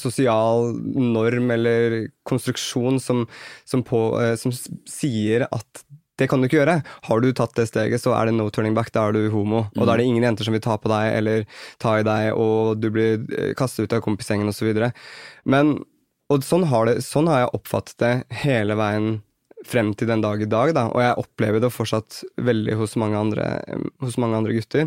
[0.00, 3.24] sosial norm eller konstruksjon som,
[3.68, 4.54] som, på, eh, som
[4.88, 5.84] sier at
[6.20, 6.80] det kan du ikke gjøre.
[7.08, 8.92] Har du tatt det steget, så er det no turning back.
[8.94, 9.64] Da er du homo.
[9.76, 11.46] Og da er det ingen jenter som vil ta på deg eller
[11.82, 14.70] ta i deg, og du blir eh, kastet ut av kompisgjengen osv.
[15.48, 15.78] Men
[16.30, 18.12] og sånn har, det, sånn har jeg oppfattet det
[18.44, 19.16] hele veien
[19.66, 20.72] frem til den dag i dag.
[20.76, 20.86] Da.
[20.94, 23.48] Og jeg opplever det fortsatt veldig hos mange andre,
[24.04, 24.86] hos mange andre gutter.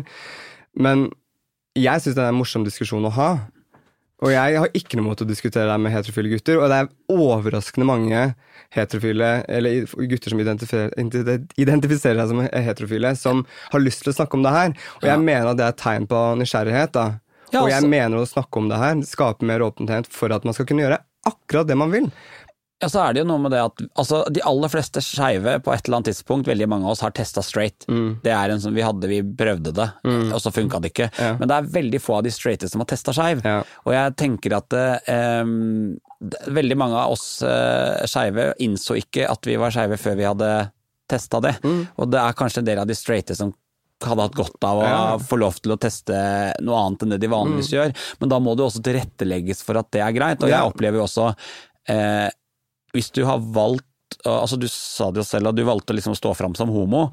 [0.74, 1.10] Men
[1.78, 3.28] jeg syns det er en morsom diskusjon å ha.
[4.22, 6.90] Og jeg har ikke noe mot å diskutere det med heterofile gutter, og det er
[7.10, 8.20] overraskende mange
[8.74, 10.94] heterofile, eller gutter som identifiserer,
[11.58, 13.42] identifiserer seg som heterofile, som
[13.72, 14.76] har lyst til å snakke om det her.
[15.02, 17.08] Og jeg mener at det er et tegn på nysgjerrighet, da.
[17.50, 20.44] Ja, og jeg altså- mener å snakke om det her, skape mer åpenhet for at
[20.44, 22.10] man skal kunne gjøre akkurat det man vil.
[22.82, 25.72] Ja, så er det jo noe med det at altså, de aller fleste skeive på
[25.72, 27.86] et eller annet tidspunkt, veldig mange av oss har testa straight.
[27.86, 31.06] Det er en som Vi hadde, vi prøvde det, og så funka det ikke.
[31.16, 31.30] Ja.
[31.38, 33.40] Men det er veldig få av de straighte som har testa skeiv.
[33.46, 33.62] Ja.
[33.86, 35.44] Og jeg tenker at eh,
[36.58, 40.50] veldig mange av oss eh, skeive innså ikke at vi var skeive før vi hadde
[41.10, 41.54] testa det.
[42.00, 43.54] Og det er kanskje en del av de straighte som
[44.04, 45.02] hadde hatt godt av å Ja.
[45.22, 46.12] få lov til å teste
[46.60, 47.94] noe annet enn det de vanligvis gjør.
[48.20, 50.42] Men da må det jo også tilrettelegges for at det er greit.
[50.42, 51.30] Og jeg opplever jo også
[51.88, 52.28] eh,
[52.94, 53.88] Hvis du har valgt
[54.24, 57.08] altså Du sa det jo selv at du valgte liksom å stå fram som homo.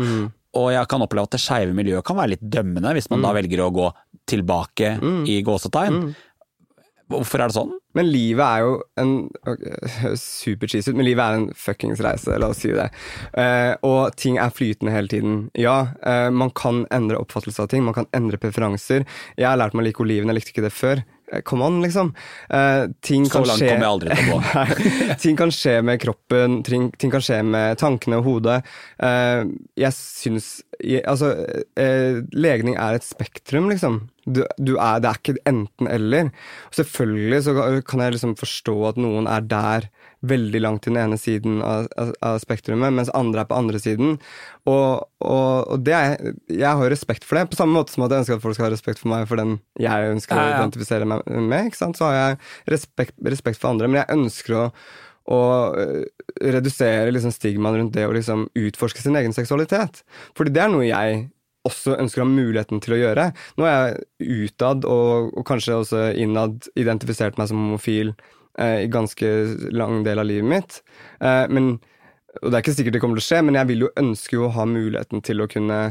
[0.59, 3.31] Og jeg kan oppleve at det skeive miljøet kan være litt dømmende hvis man da
[3.33, 3.87] velger å gå
[4.29, 4.97] tilbake
[5.31, 6.11] i gåsetegn.
[7.11, 7.71] Hvorfor er det sånn?
[7.97, 9.13] Men livet er jo en
[9.43, 12.87] okay, Super cheesy ut, men livet er en fuckings reise, la oss si det.
[13.35, 15.41] Eh, og ting er flytende hele tiden.
[15.59, 19.03] Ja, eh, man kan endre oppfattelse av ting, man kan endre preferanser.
[19.35, 21.03] Jeg har lært meg å like oliven, jeg likte ikke det før.
[21.31, 22.13] Eh, Come on, liksom.
[22.49, 25.15] Eh, ting Så kan langt skje kommer jeg aldri til å gå.
[25.23, 28.61] Ting kan skje med kroppen, ting, ting kan skje med tankene og hodet.
[29.01, 29.45] Eh,
[29.79, 30.51] jeg syns
[30.81, 31.27] Altså,
[31.77, 33.99] eh, legning er et spektrum, liksom.
[34.25, 36.31] Du, du er, det er ikke enten-eller.
[36.73, 37.53] Selvfølgelig så
[37.85, 39.85] kan jeg liksom forstå at noen er der
[40.27, 43.81] veldig langt til den ene siden av, av, av spektrumet, mens andre er på andre
[43.81, 44.17] siden.
[44.69, 48.05] Og, og, og det er, jeg har jo respekt for det, på samme måte som
[48.05, 50.43] at jeg ønsker at folk skal ha respekt for meg for den jeg ønsker Ja,
[50.43, 51.73] å identifisere meg med.
[51.77, 52.41] Så har jeg
[52.75, 54.65] respekt, respekt for andre, men jeg ønsker å
[55.31, 55.41] å
[55.77, 56.05] øh,
[56.41, 60.01] redusere liksom stigmaen rundt det å liksom utforske sin egen seksualitet.
[60.37, 61.21] Fordi det er noe jeg
[61.67, 63.27] også ønsker å ha muligheten til å gjøre.
[63.61, 68.89] Nå er jeg utad, og, og kanskje også innad, identifisert meg som homofil eh, i
[68.91, 69.31] ganske
[69.71, 70.81] lang del av livet mitt.
[71.23, 71.73] Eh, men,
[72.41, 74.37] og det er ikke sikkert det kommer til å skje, men jeg vil jo ønske
[74.37, 75.81] jo å ha muligheten til å kunne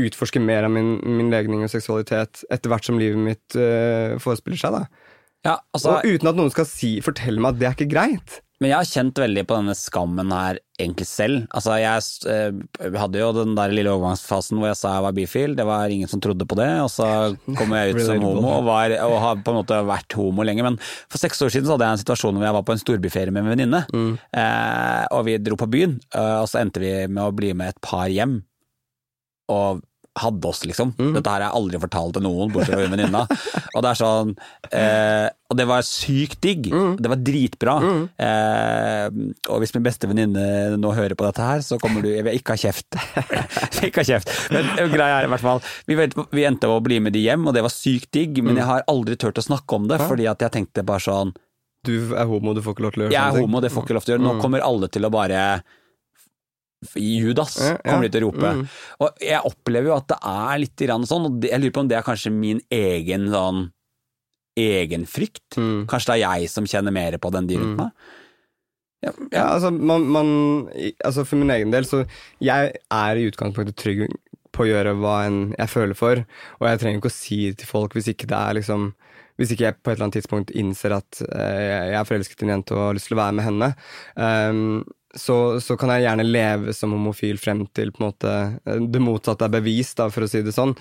[0.00, 4.60] utforske mer av min, min legning og seksualitet etter hvert som livet mitt eh, forespiller
[4.60, 4.76] seg.
[4.76, 5.12] da.
[5.46, 8.40] Ja, altså, Og uten at noen skal si, fortelle meg at det er ikke greit.
[8.56, 11.42] Men jeg har kjent veldig på denne skammen her egentlig selv.
[11.52, 15.56] Altså, jeg eh, hadde jo den der lille overgangsfasen hvor jeg sa jeg var bifil.
[15.58, 16.70] Det var ingen som trodde på det.
[16.80, 17.08] Og så
[17.58, 20.64] kom jeg ut som homo og, var, og har på en måte vært homo lenge.
[20.64, 22.82] Men for seks år siden så hadde jeg en situasjon hvor jeg var på en
[22.84, 23.82] storbyferie med en venninne.
[23.92, 27.74] Eh, og vi dro på byen, eh, og så endte vi med å bli med
[27.74, 28.38] et par hjem.
[29.52, 29.84] Og
[30.16, 30.92] hadde oss, liksom.
[30.96, 33.24] Dette her har jeg aldri fortalt til noen, bortsett fra hun venninna.
[33.74, 34.32] og det er sånn
[34.72, 36.68] eh, Og det var sykt digg.
[36.70, 37.76] Det var dritbra.
[38.26, 39.06] Eh,
[39.52, 42.38] og hvis min beste venninne nå hører på dette her, så kommer du Jeg vil
[42.40, 42.98] ikke ha kjeft.
[43.86, 44.32] Ikke ha kjeft.
[44.54, 47.24] Men eh, greia er i hvert fall vi, vet, vi endte å bli med de
[47.26, 50.00] hjem, og det var sykt digg, men jeg har aldri turt å snakke om det,
[50.02, 51.34] fordi at jeg tenkte bare sånn
[51.86, 53.86] Du er homo, du får ikke lov til å gjøre Jeg er homo, det får
[53.86, 54.26] ikke lov til å gjøre.
[54.26, 55.42] Nå kommer alle til å bare
[56.94, 57.78] Judas, Ja, ja.
[57.84, 58.50] kommer de til å rope.
[58.58, 58.66] Mm.
[59.00, 61.96] Og jeg opplever jo at det er litt sånn, og jeg lurer på om det
[61.98, 63.64] er kanskje min egen sånn
[64.56, 65.56] egenfrykt.
[65.56, 65.86] Mm.
[65.90, 67.90] Kanskje det er jeg som kjenner mer på den de rundt meg.
[67.92, 68.22] Ja,
[69.04, 69.42] Ja, ja.
[69.52, 70.28] altså, man, man,
[71.04, 72.06] altså For min egen del, så
[72.40, 74.06] jeg er i utgangspunktet trygg
[74.56, 76.22] på å gjøre hva enn jeg føler for,
[76.56, 78.94] og jeg trenger ikke å si det til folk hvis ikke det er liksom
[79.36, 82.46] hvis ikke jeg på et eller annet tidspunkt innser at uh, jeg er forelsket i
[82.46, 83.66] en jente og har lyst til å være med henne,
[84.16, 84.78] ehm,
[85.16, 88.32] så, så kan jeg gjerne leve som homofil frem til måte
[88.64, 90.74] det motsatte er bevist, da, for å si det sånn.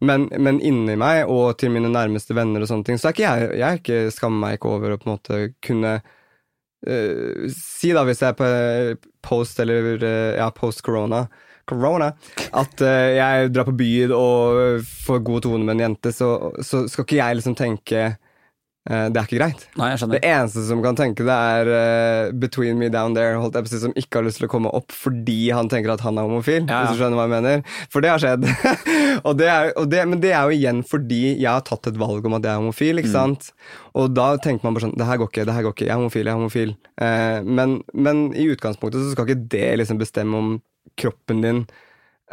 [0.00, 3.28] Men, men inni meg og til mine nærmeste venner og sånne ting, så er ikke
[3.28, 7.92] jeg, jeg er ikke, skammer meg ikke over å på en måte kunne uh, si
[7.94, 11.24] da, hvis jeg er på eh, post eller uh, ja, post corona,
[11.68, 12.12] corona
[12.50, 16.34] at uh, jeg drar på byen og får god tone med en jente, så,
[16.64, 18.12] så skal ikke jeg liksom tenke
[18.82, 19.60] det er ikke greit.
[19.78, 23.62] Nei, Det eneste som kan tenke det, er uh, between me down there, holdt jeg
[23.66, 26.02] på å si, som ikke har lyst til å komme opp fordi han tenker at
[26.02, 26.64] han er homofil.
[26.66, 26.80] Ja, ja.
[26.88, 27.62] Hvis du skjønner hva jeg mener.
[27.94, 28.48] For det har skjedd.
[29.28, 32.00] og det er, og det, men det er jo igjen fordi jeg har tatt et
[32.02, 33.10] valg om at jeg er homofil, Mm.
[33.12, 33.48] sant.
[33.98, 35.86] Og da tenker man bare sånn Det her går ikke, det her går ikke.
[35.86, 36.74] Jeg er homofil, jeg er homofil.
[36.98, 40.52] Uh, men, men i utgangspunktet så skal ikke det liksom bestemme om
[40.98, 41.62] kroppen din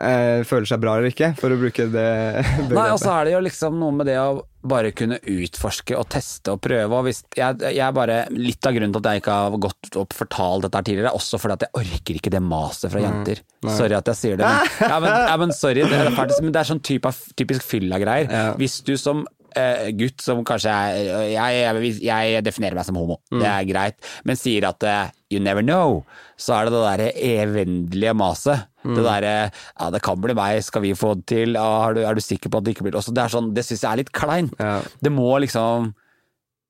[0.01, 2.07] eh, føler seg bra eller ikke, for å bruke det
[2.43, 2.77] begrepet.
[2.77, 6.09] Nei, og så er det jo liksom noe med det å bare kunne utforske og
[6.11, 6.89] teste og prøve.
[6.91, 10.15] Og hvis, jeg, jeg bare, litt av grunnen til at jeg ikke har gått opp
[10.17, 13.43] fortalt dette her tidligere, er også fordi at jeg orker ikke det maset fra jenter.
[13.67, 16.55] Sorry at jeg sier det, men, ja, men, ja, men sorry, det er, faktisk, men
[16.55, 18.31] det er sånn type, typisk fylla-greier.
[18.31, 18.47] Ja.
[18.59, 19.23] Hvis du som
[19.57, 24.11] eh, gutt som kanskje er jeg, jeg, jeg definerer meg som homo, det er greit,
[24.27, 26.03] men sier at uh, you never know,
[26.39, 28.67] så er det det derre evinnelige maset.
[28.79, 32.03] Det derre ja, det kan bli meg, skal vi få det til, ja, er, du,
[32.07, 33.91] er du sikker på at det ikke blir også, Det er sånn, det syns jeg
[33.91, 34.55] er litt kleint.
[34.59, 34.79] Ja.
[35.03, 35.91] Det må liksom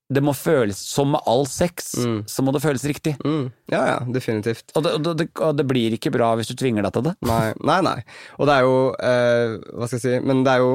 [0.10, 1.92] Det må føles som med all sex,
[2.26, 3.14] så må det føles riktig.
[3.22, 3.52] Mm.
[3.70, 4.74] Ja, ja, definitivt.
[4.74, 7.14] Og det, og, det, og det blir ikke bra hvis du tvinger deg til det.
[7.30, 8.00] Nei, nei, nei.
[8.40, 10.72] Og det er jo eh, Hva skal jeg si Men det er jo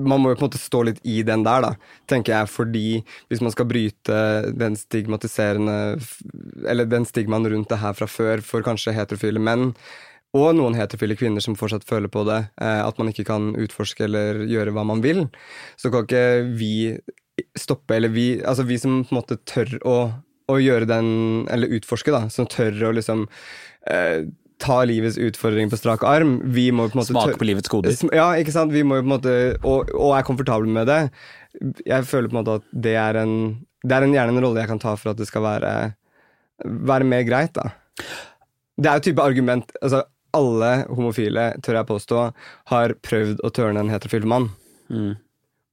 [0.00, 1.72] Man må jo på en måte stå litt i den der, da,
[2.10, 2.84] tenker jeg, fordi
[3.30, 4.20] hvis man skal bryte
[4.56, 5.76] den stigmatiserende
[6.68, 9.70] Eller den stigmaen rundt det her fra før for kanskje heterofile menn,
[10.36, 14.06] og noen heterofile kvinner som fortsatt føler på det, eh, at man ikke kan utforske
[14.06, 15.24] eller gjøre hva man vil,
[15.80, 16.26] så kan ikke
[16.58, 16.74] vi
[17.58, 19.96] stoppe, eller vi, altså vi som på en måte tør å,
[20.50, 21.08] å gjøre den,
[21.50, 23.26] eller utforske, da, som tør å liksom
[23.90, 24.28] eh,
[24.60, 27.96] ta livets utfordring på strak arm, vi må på en måte Smake på livets goder.
[28.14, 28.74] Ja, ikke sant?
[28.74, 29.34] Vi må jo på en måte,
[29.64, 31.00] og, og er komfortable med det.
[31.86, 33.34] Jeg føler på en måte at det er en
[33.80, 35.72] Det er en, gjerne en rolle jeg kan ta for at det skal være,
[36.92, 37.70] være mer greit, da.
[38.76, 40.04] Det er jo type argument altså
[40.36, 42.20] Alle homofile, tør jeg påstå,
[42.70, 44.46] har prøvd å tørne en heterofil mann.
[44.92, 45.16] Mm.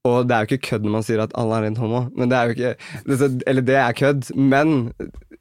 [0.06, 2.04] Og det er jo ikke kødd når man sier at alle er en homo.
[2.16, 2.74] Men det er jo ikke,
[3.46, 4.92] Eller det er kødd, men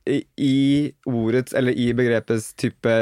[0.08, 2.94] i, ordets, eller i begrepets type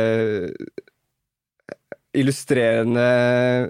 [2.16, 3.04] illustrerende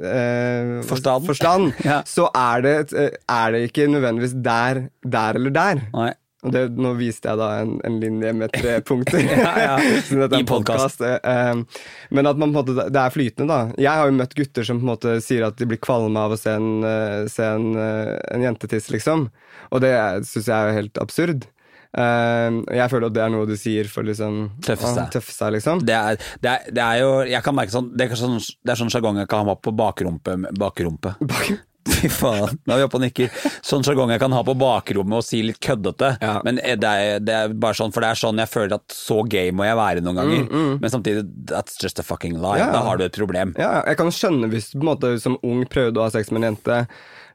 [0.05, 1.25] eh, Forstand.
[1.25, 2.01] forstand Ja.
[2.05, 5.81] så er det, eh, er det ikke nødvendigvis der, der eller der.
[5.95, 6.11] Nei.
[6.45, 9.23] Og det, nå viste jeg da en, en linje med tre punkter.
[9.25, 9.75] Ja, ja.
[9.81, 10.47] I podkast.
[10.51, 10.99] podcast.
[11.01, 11.01] podcast.
[11.01, 13.81] eh, men at man på en måte, det er flytende, da.
[13.81, 16.35] Jeg har jo møtt gutter som på en måte sier at de blir kvalme av
[16.35, 19.27] å se en, eh, se en, eh, en jentetiss, liksom.
[19.73, 19.95] Og det
[20.29, 21.47] syns jeg er helt absurd.
[21.95, 25.05] Eh, jeg føler at det er noe du sier for liksom Tøffe seg.
[25.07, 25.81] å tøffe seg, liksom.
[25.87, 28.35] Det er, det, er, det er jo Jeg kan merke sånn Det er sånn,
[28.67, 30.35] det sånn sjargong jeg kan ha på bakrumpe.
[30.59, 31.15] bakrumpe.
[31.23, 31.55] Bak-
[31.95, 33.33] Fy faen, nå er vi oppe og nikker.
[33.65, 36.15] Sånn sjargong jeg kan ha på bakrommet og si litt køddete.
[36.21, 36.39] Ja.
[36.45, 39.19] Men det er, det er bare sånn, for det er sånn jeg føler at så
[39.29, 40.47] gay må jeg være noen ganger.
[40.81, 42.57] Men samtidig, that's just a fucking lie.
[42.57, 42.71] Mm, Ja.
[42.73, 43.53] Da har du et problem.
[43.61, 46.13] Ja, ja, jeg kan skjønne hvis du på en måte som ung prøvde å ha
[46.15, 46.79] sex med en jente.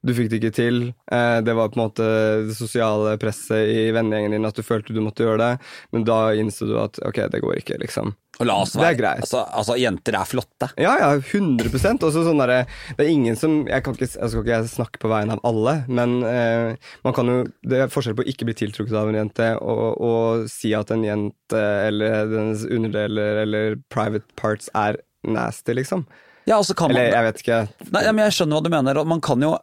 [0.03, 0.77] Du fikk det ikke til.
[1.13, 2.05] Eh, det var på en måte
[2.49, 5.51] det sosiale presset i vennegjengen din at du følte du måtte gjøre det.
[5.93, 8.15] Men da innså du at ok, det går ikke, liksom.
[8.41, 9.25] Og la oss Det er være greit.
[9.27, 10.71] Altså, altså, jenter er flotte.
[10.81, 12.63] Ja, ja, 100 Også sånn derre
[12.97, 15.77] Det er ingen som Jeg, kan ikke, jeg skal ikke snakke på vegne av alle,
[15.93, 19.21] men eh, man kan jo Det er forskjell på å ikke bli tiltrukket av en
[19.21, 25.75] jente og, og si at en jente eller dens underdeler eller private parts er nasty,
[25.77, 26.05] liksom.
[26.49, 27.59] Ja, altså så kan man Eller jeg vet ikke.
[27.91, 29.57] Nei, ja, men jeg skjønner hva du mener, og man kan jo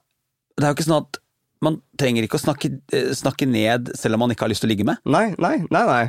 [0.57, 1.21] Det er jo ikke sånn at
[1.65, 4.69] man trenger ikke å snakke, eh, snakke ned selv om man ikke har lyst til
[4.69, 5.01] å ligge med.
[5.09, 5.85] Nei, nei, nei.
[5.89, 6.03] nei.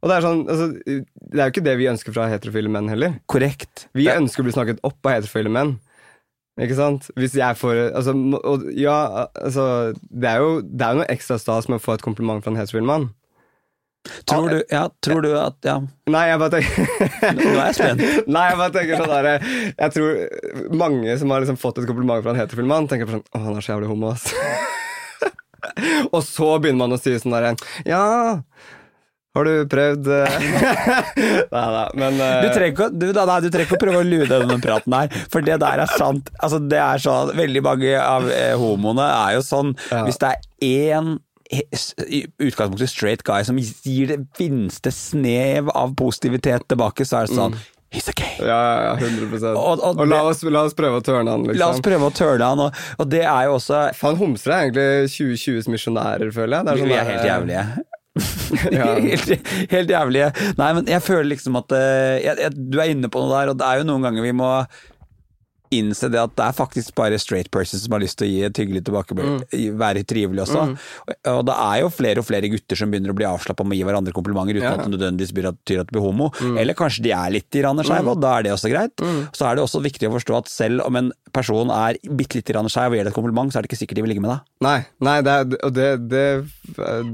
[0.00, 2.88] Og det er sånn, altså, det er jo ikke det vi ønsker fra heterofile menn
[2.88, 3.18] heller.
[3.28, 3.86] Korrekt.
[3.92, 5.74] Vi Det- ønsker å bli snakket opp av heterofile menn.
[6.60, 7.06] Ikke sant?
[7.16, 8.12] Hvis jeg får altså,
[8.44, 11.94] og, Ja, altså Det er jo det er jo noe ekstra stas med å få
[11.94, 13.10] et kompliment fra en heterofil mann.
[14.26, 15.78] Tror du, ja, tror du at Ja,
[16.08, 18.00] Nei, jeg bare tenker nå er jeg spent.
[18.34, 19.28] Nei, jeg bare tenker sånn der
[19.78, 23.18] Jeg tror mange som har liksom fått et kompliment fra en heterofil mann, tenker på
[23.18, 24.32] sånn Å, han er så jævlig homo, ass.
[26.14, 27.54] og så begynner man å si sånn derre
[27.88, 28.40] Ja,
[29.36, 30.36] har du prøvd eh?»
[31.54, 32.28] Nei da, men uh...
[32.44, 35.16] Du trenger du, da, nei, du trenger ikke å prøve å lure denne praten her,
[35.32, 36.30] for det der er sant.
[36.42, 40.04] Altså, det er sånn, Veldig mange av eh, homoene er jo sånn Ja.
[40.08, 41.18] Hvis det er én
[41.50, 47.38] i utgangspunktet straight guy som gir det minste snev av positivitet tilbake, så er det
[47.40, 47.56] sånn
[47.90, 48.36] He's a gay.
[48.38, 51.42] Ja, ja, ja, 100 Og- Og, og la, oss, la oss prøve å tørne han,
[51.42, 51.58] liksom.
[51.58, 54.68] La oss prøve å tørne han, og, og det er jo også Faen, homser er
[54.68, 56.68] egentlig 2020s misjonærer, føler jeg.
[56.68, 57.64] Det Vi sånn er helt eh, jævlige.
[58.80, 58.92] Ja.
[59.00, 60.30] helt, helt jævlige.
[60.58, 63.52] Nei, men jeg føler liksom at eh, jeg, jeg, Du er inne på noe der,
[63.52, 64.50] og det er jo noen ganger vi må
[65.70, 68.40] innse det at det er faktisk bare straight persons som har lyst til å gi
[68.48, 69.76] et hyggelig tilbakemelding, Mm.
[69.78, 70.62] være trivelig også.
[70.64, 73.76] Og, og det er jo flere og flere gutter som begynner å bli avslappa med
[73.76, 74.72] å gi hverandre komplimenter uten Ja.
[74.74, 76.30] at det nødvendigvis betyr at du blir homo.
[76.58, 78.96] Eller kanskje de er litt skeive, og da er det også greit.
[79.32, 82.46] Så er det også viktig å forstå at selv om en person er bitte litt
[82.50, 84.30] skeiv og gir deg et kompliment, så er det ikke sikkert de vil ligge med
[84.34, 84.40] deg.
[84.66, 86.26] Nei, nei det, og det, det,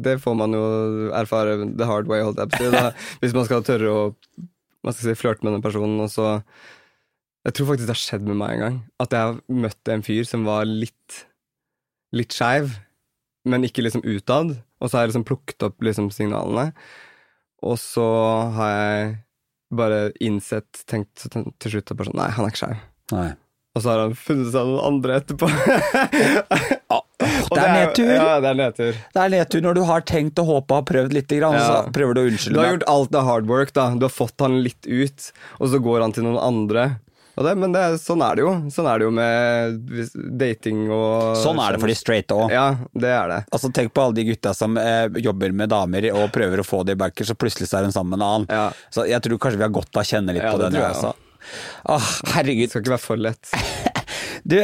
[0.03, 2.95] det får man jo erfare the hard way, holdt jeg på å si.
[3.21, 4.01] Hvis man skal tørre å
[4.95, 6.41] skal si, flørte med den personen, og så
[7.47, 8.79] Jeg tror faktisk det har skjedd med meg en gang.
[9.03, 11.21] At jeg har møtt en fyr som var litt
[12.17, 12.73] litt skeiv,
[13.47, 14.57] men ikke liksom utad.
[14.81, 16.71] Og så har jeg liksom plukket opp liksom signalene.
[17.67, 18.07] Og så
[18.57, 19.15] har jeg
[19.77, 22.83] bare innsett, tenkt til slutt at bare sånn Nei, han er ikke skeiv.
[23.77, 25.49] Og så har han funnet seg noen andre etterpå.
[27.47, 28.11] Og Det er nedtur.
[28.11, 28.97] Ja, det er nedtur.
[29.15, 31.67] Det er nedtur når du har tenkt og håpa og prøvd litt, grann, Ja.
[31.67, 33.91] så prøver du å Du har gjort alt det hard work, da.
[33.95, 35.29] Du har fått han litt ut,
[35.61, 36.87] og så går han til noen andre.
[37.37, 38.53] Og det, men det, sånn er det jo.
[38.73, 40.07] Sånn er det jo med
[40.41, 42.55] dating og Sånn er det for de straighte òg.
[42.55, 42.67] Ja,
[42.97, 43.41] det er det.
[43.53, 46.81] Altså, tenk på alle de gutta som eh, jobber med damer og prøver å få
[46.89, 48.49] det i backer, så plutselig så er hun sammen med en annen.
[48.49, 48.65] Ja.
[48.95, 50.81] Så jeg tror kanskje vi har godt av å kjenne litt Ja, på tror nå,
[50.81, 51.13] jeg altså.
[51.93, 53.53] Åh, Det skal ikke være for lett.
[54.47, 54.61] Du,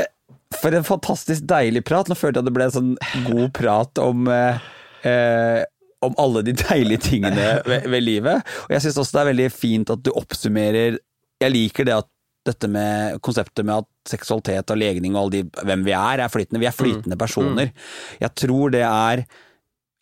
[0.63, 2.07] for en fantastisk deilig prat.
[2.09, 2.91] Nå følte jeg det ble en sånn
[3.27, 4.61] god prat om eh,
[5.09, 5.65] eh,
[6.03, 8.53] om alle de deilige tingene ved, ved livet.
[8.67, 10.99] Og jeg syns også det er veldig fint at du oppsummerer
[11.43, 12.09] Jeg liker det at
[12.47, 16.33] dette med konseptet med at seksualitet og legning og alle de, hvem vi er, er
[16.33, 16.61] flytende.
[16.63, 17.73] Vi er flytende personer.
[18.23, 19.25] Jeg tror det er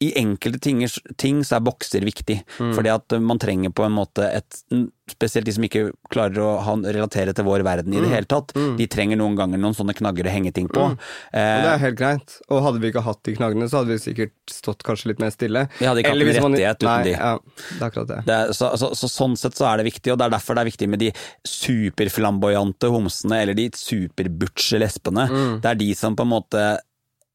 [0.01, 0.81] i enkelte ting,
[1.21, 4.63] ting så er bokser viktig, fordi at man trenger på en måte et
[5.11, 5.81] Spesielt de som ikke
[6.15, 8.53] klarer å ha, relatere til vår verden i det hele tatt.
[8.79, 10.85] De trenger noen ganger noen sånne knagger å henge ting på.
[10.85, 10.93] Og
[11.35, 12.37] det Eh, er helt greit.
[12.49, 15.33] Og hadde vi ikke hatt de knaggene, så hadde vi sikkert stått kanskje litt mer
[15.35, 15.65] stille.
[15.81, 17.11] Vi hadde ikke hatt Eller en hvis man- rettighet uten Nei, de.
[17.19, 18.21] Ja, det er akkurat det.
[18.31, 20.55] det er, så, så, så sånn sett så er det viktig, og det er derfor
[20.55, 21.11] det er viktig med de
[21.45, 25.27] superflamboyante homsene, eller de superbutche lesbene.
[25.31, 25.61] Mm.
[25.65, 26.65] Det er de som på en måte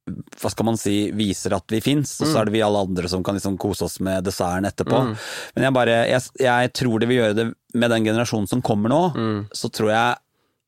[0.05, 3.09] hva skal man si, viser at vi fins, og så er det vi alle andre
[3.09, 4.99] som kan liksom kose oss med desserten etterpå.
[5.07, 5.15] Mm.
[5.55, 8.93] Men jeg bare, jeg, jeg tror det vil gjøre det med den generasjonen som kommer
[8.93, 9.39] nå, Mm.
[9.53, 10.21] så tror jeg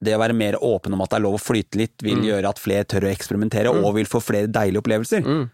[0.08, 2.50] det å være mer åpen om at det er lov å flyte litt, vil gjøre
[2.50, 5.26] at flere tør å eksperimentere, og vil få flere deilige opplevelser.
[5.26, 5.46] Mm.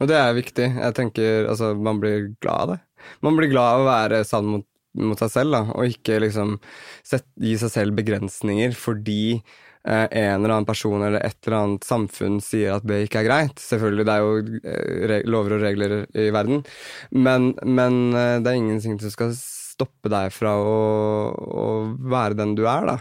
[0.00, 0.68] Og det er viktig.
[0.80, 2.78] Jeg tenker, altså, Man blir glad av det.
[3.22, 4.64] Man blir glad av å være sann mot,
[4.96, 6.58] mot seg selv, da, og ikke liksom
[7.04, 9.42] set, gi seg selv begrensninger fordi
[9.84, 13.62] en eller annen person eller et eller annet samfunn sier at det ikke er greit.
[13.62, 16.62] Selvfølgelig, det er jo eh, lover og regler i verden,
[17.10, 20.76] men, men eh, det er ingenting som skal stoppe deg fra å,
[21.32, 21.64] å
[22.12, 22.98] være den du er, da.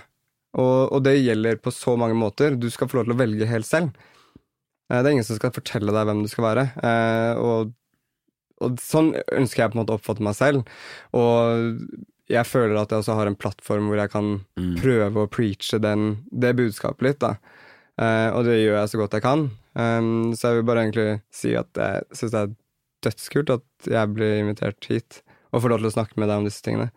[0.60, 2.58] Og, og det gjelder på så mange måter.
[2.60, 3.94] Du skal få lov til å velge helt selv.
[4.92, 6.66] Eh, Det er ingen som skal fortelle deg hvem du skal være.
[6.84, 7.72] Eh, og,
[8.66, 10.66] og sånn ønsker jeg på en måte å oppfatte meg selv.
[11.18, 11.78] Og
[12.32, 14.76] jeg føler at jeg også har en plattform hvor jeg kan Mm.
[14.82, 17.20] prøve å preache den, det budskapet litt.
[17.20, 17.36] da.
[18.02, 19.50] Uh, og det gjør jeg så godt jeg kan.
[19.76, 22.54] Um, så jeg vil bare egentlig si at jeg syns det er
[23.06, 25.22] dødskult at jeg blir invitert hit
[25.52, 26.90] og får lov til å snakke med deg om disse tingene.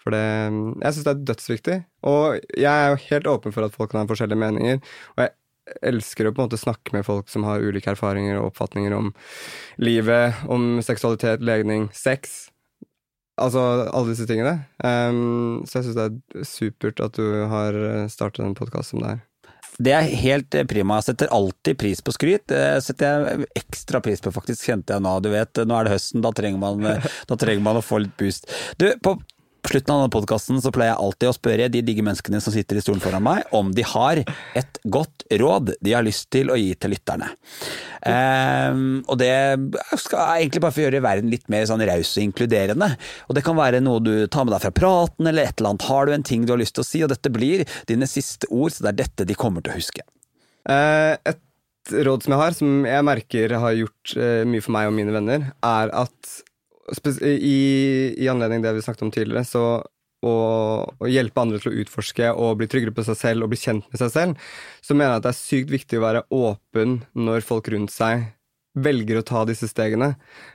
[0.00, 0.20] For det,
[0.80, 1.76] jeg syns det er dødsviktig.
[2.08, 4.80] Og jeg er jo helt åpen for at folk kan ha forskjellige meninger.
[5.16, 5.34] Og jeg
[5.92, 9.12] elsker å på en måte snakke med folk som har ulike erfaringer og oppfatninger om
[9.78, 12.49] livet, om seksualitet, legning, sex.
[13.40, 14.58] Altså alle disse tingene.
[14.84, 17.76] Um, så jeg syns det er supert at du har
[18.12, 19.26] startet en podkast som det her.
[19.80, 20.98] Det er helt prima.
[21.00, 22.44] Jeg setter alltid pris på skryt.
[22.52, 25.14] Det setter jeg ekstra pris på, faktisk, kjente jeg nå.
[25.24, 26.84] Du vet, nå er det høsten, da trenger man,
[27.30, 28.50] da trenger man å få litt boost.
[28.76, 29.16] Du, på
[29.62, 32.78] på slutten av denne podkasten pleier jeg alltid å spørre de digge menneskene som sitter
[32.78, 34.22] i stolen foran meg, om de har
[34.56, 37.30] et godt råd de har lyst til å gi til lytterne.
[38.00, 39.32] Um, og det
[40.00, 42.88] skal egentlig bare få gjøre verden litt mer sånn raus og inkluderende.
[43.28, 45.88] Og det kan være noe du tar med deg fra praten, eller et eller annet.
[45.90, 47.04] Har du en ting du har lyst til å si?
[47.04, 50.06] Og dette blir dine siste ord, så det er dette de kommer til å huske.
[50.68, 51.40] Uh, et
[51.90, 55.14] råd som jeg har, som jeg merker har gjort uh, mye for meg og mine
[55.14, 56.38] venner, er at
[57.22, 57.60] i,
[58.16, 59.64] i, anledning det vi snakket om tidligere, så
[60.20, 60.32] å,
[61.00, 63.86] å, hjelpe andre til å utforske og bli tryggere på seg selv og bli kjent
[63.88, 64.50] med seg selv,
[64.84, 68.28] så mener jeg at det er sykt viktig å være åpen når folk rundt seg
[68.78, 70.12] velger å ta disse stegene.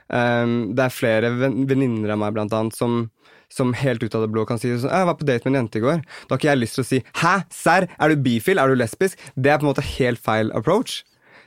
[0.08, 3.10] Um, det er flere venninner av meg, blant annet, som,
[3.52, 5.60] som helt ut av det blå kan si sånn 'Jeg var på date med en
[5.64, 7.88] jente i går.' Da har ikke jeg lyst til å si 'Hæ, serr?
[8.00, 8.58] Er du bifil?
[8.58, 11.04] Er du lesbisk?' Det er på en måte helt feil approach.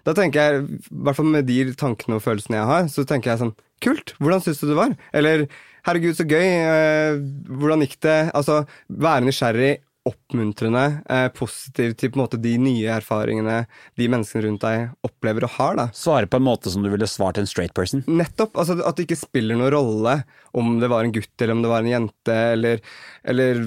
[0.08, 3.34] Da tenker jeg, i hvert fall med de tankene og følelsene jeg har, så tenker
[3.34, 4.12] jeg sånn Kult!
[4.20, 4.96] Hvordan syns du det var?
[5.16, 5.46] Eller
[5.88, 6.44] herregud, så gøy.
[6.44, 8.18] Eh, hvordan gikk det?
[8.36, 9.78] Altså, være nysgjerrig,
[10.10, 13.62] oppmuntrende, eh, positiv til på en måte de nye erfaringene
[14.00, 15.80] de menneskene rundt deg opplever og har.
[15.80, 15.88] da.
[15.96, 18.04] Svare på en måte som du ville svart en straight person?
[18.08, 18.56] Nettopp.
[18.56, 20.24] altså At det ikke spiller noen rolle
[20.54, 22.82] om det var en gutt eller om det var en jente, eller,
[23.24, 23.66] eller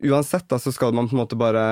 [0.00, 1.64] Uansett, da, så skal man på en måte bare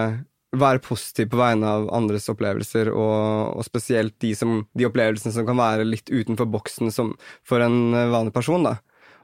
[0.57, 5.47] være positiv på vegne av andres opplevelser, og, og spesielt de, som, de, opplevelsene som
[5.49, 7.13] kan være litt utenfor boksen som,
[7.47, 8.65] for en eh, vanlig person.
[8.65, 8.79] Da.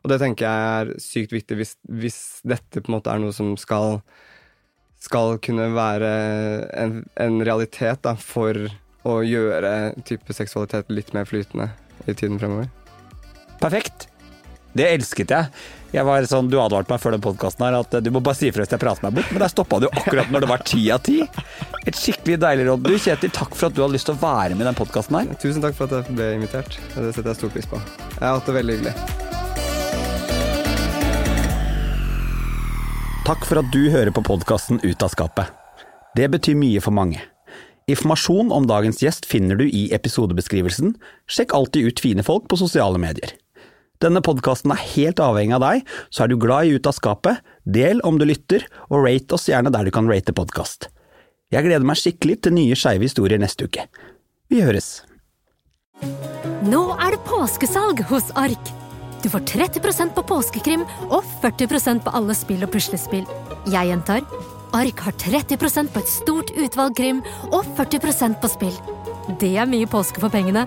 [0.04, 3.32] Og det tenker jeg er sykt viktig hvis, hvis, dette på en måte er noe
[3.32, 4.02] som skal,
[5.00, 6.14] skal kunne være
[6.76, 8.66] en, en realitet da, for
[9.04, 11.70] å gjøre type seksualitet litt mer flytende
[12.04, 12.68] i tiden fremover.
[13.64, 14.10] Perfekt.
[14.74, 15.50] Det elsket jeg.
[15.94, 18.64] Jeg var sånn, Du advarte meg før den podkasten at du må bare si ifra
[18.64, 21.04] hvis jeg prater meg bort, men der stoppa du akkurat når det var ti av
[21.06, 21.20] ti.
[21.86, 22.88] Et skikkelig deilig råd.
[22.88, 25.20] Du Kjetil, takk for at du hadde lyst til å være med i den podkasten
[25.20, 25.36] her.
[25.38, 26.80] Tusen takk for at jeg ble invitert.
[26.96, 27.78] Det setter jeg stor pris på.
[28.16, 28.94] Jeg har hatt det veldig hyggelig.
[33.24, 35.54] Takk for at du hører på podkasten Ut av skapet.
[36.18, 37.22] Det betyr mye for mange.
[37.86, 40.96] Informasjon om dagens gjest finner du i episodebeskrivelsen.
[41.30, 43.36] Sjekk alltid ut fine folk på sosiale medier.
[44.02, 47.42] Denne podkasten er helt avhengig av deg, så er du glad i Ut av skapet,
[47.64, 50.88] del om du lytter, og rate oss gjerne der du kan rate podkast.
[51.54, 53.86] Jeg gleder meg skikkelig til nye skeive historier neste uke.
[54.50, 55.04] Vi høres.
[56.66, 58.72] Nå er det påskesalg hos Ark!
[59.24, 63.24] Du får 30% på påskekrim og 40% på alle spill og puslespill.
[63.72, 64.26] Jeg gjentar
[64.74, 67.22] Ark har 30% på et stort utvalg krim
[67.52, 68.74] og 40% på spill.
[69.40, 70.66] Det er mye påske for pengene.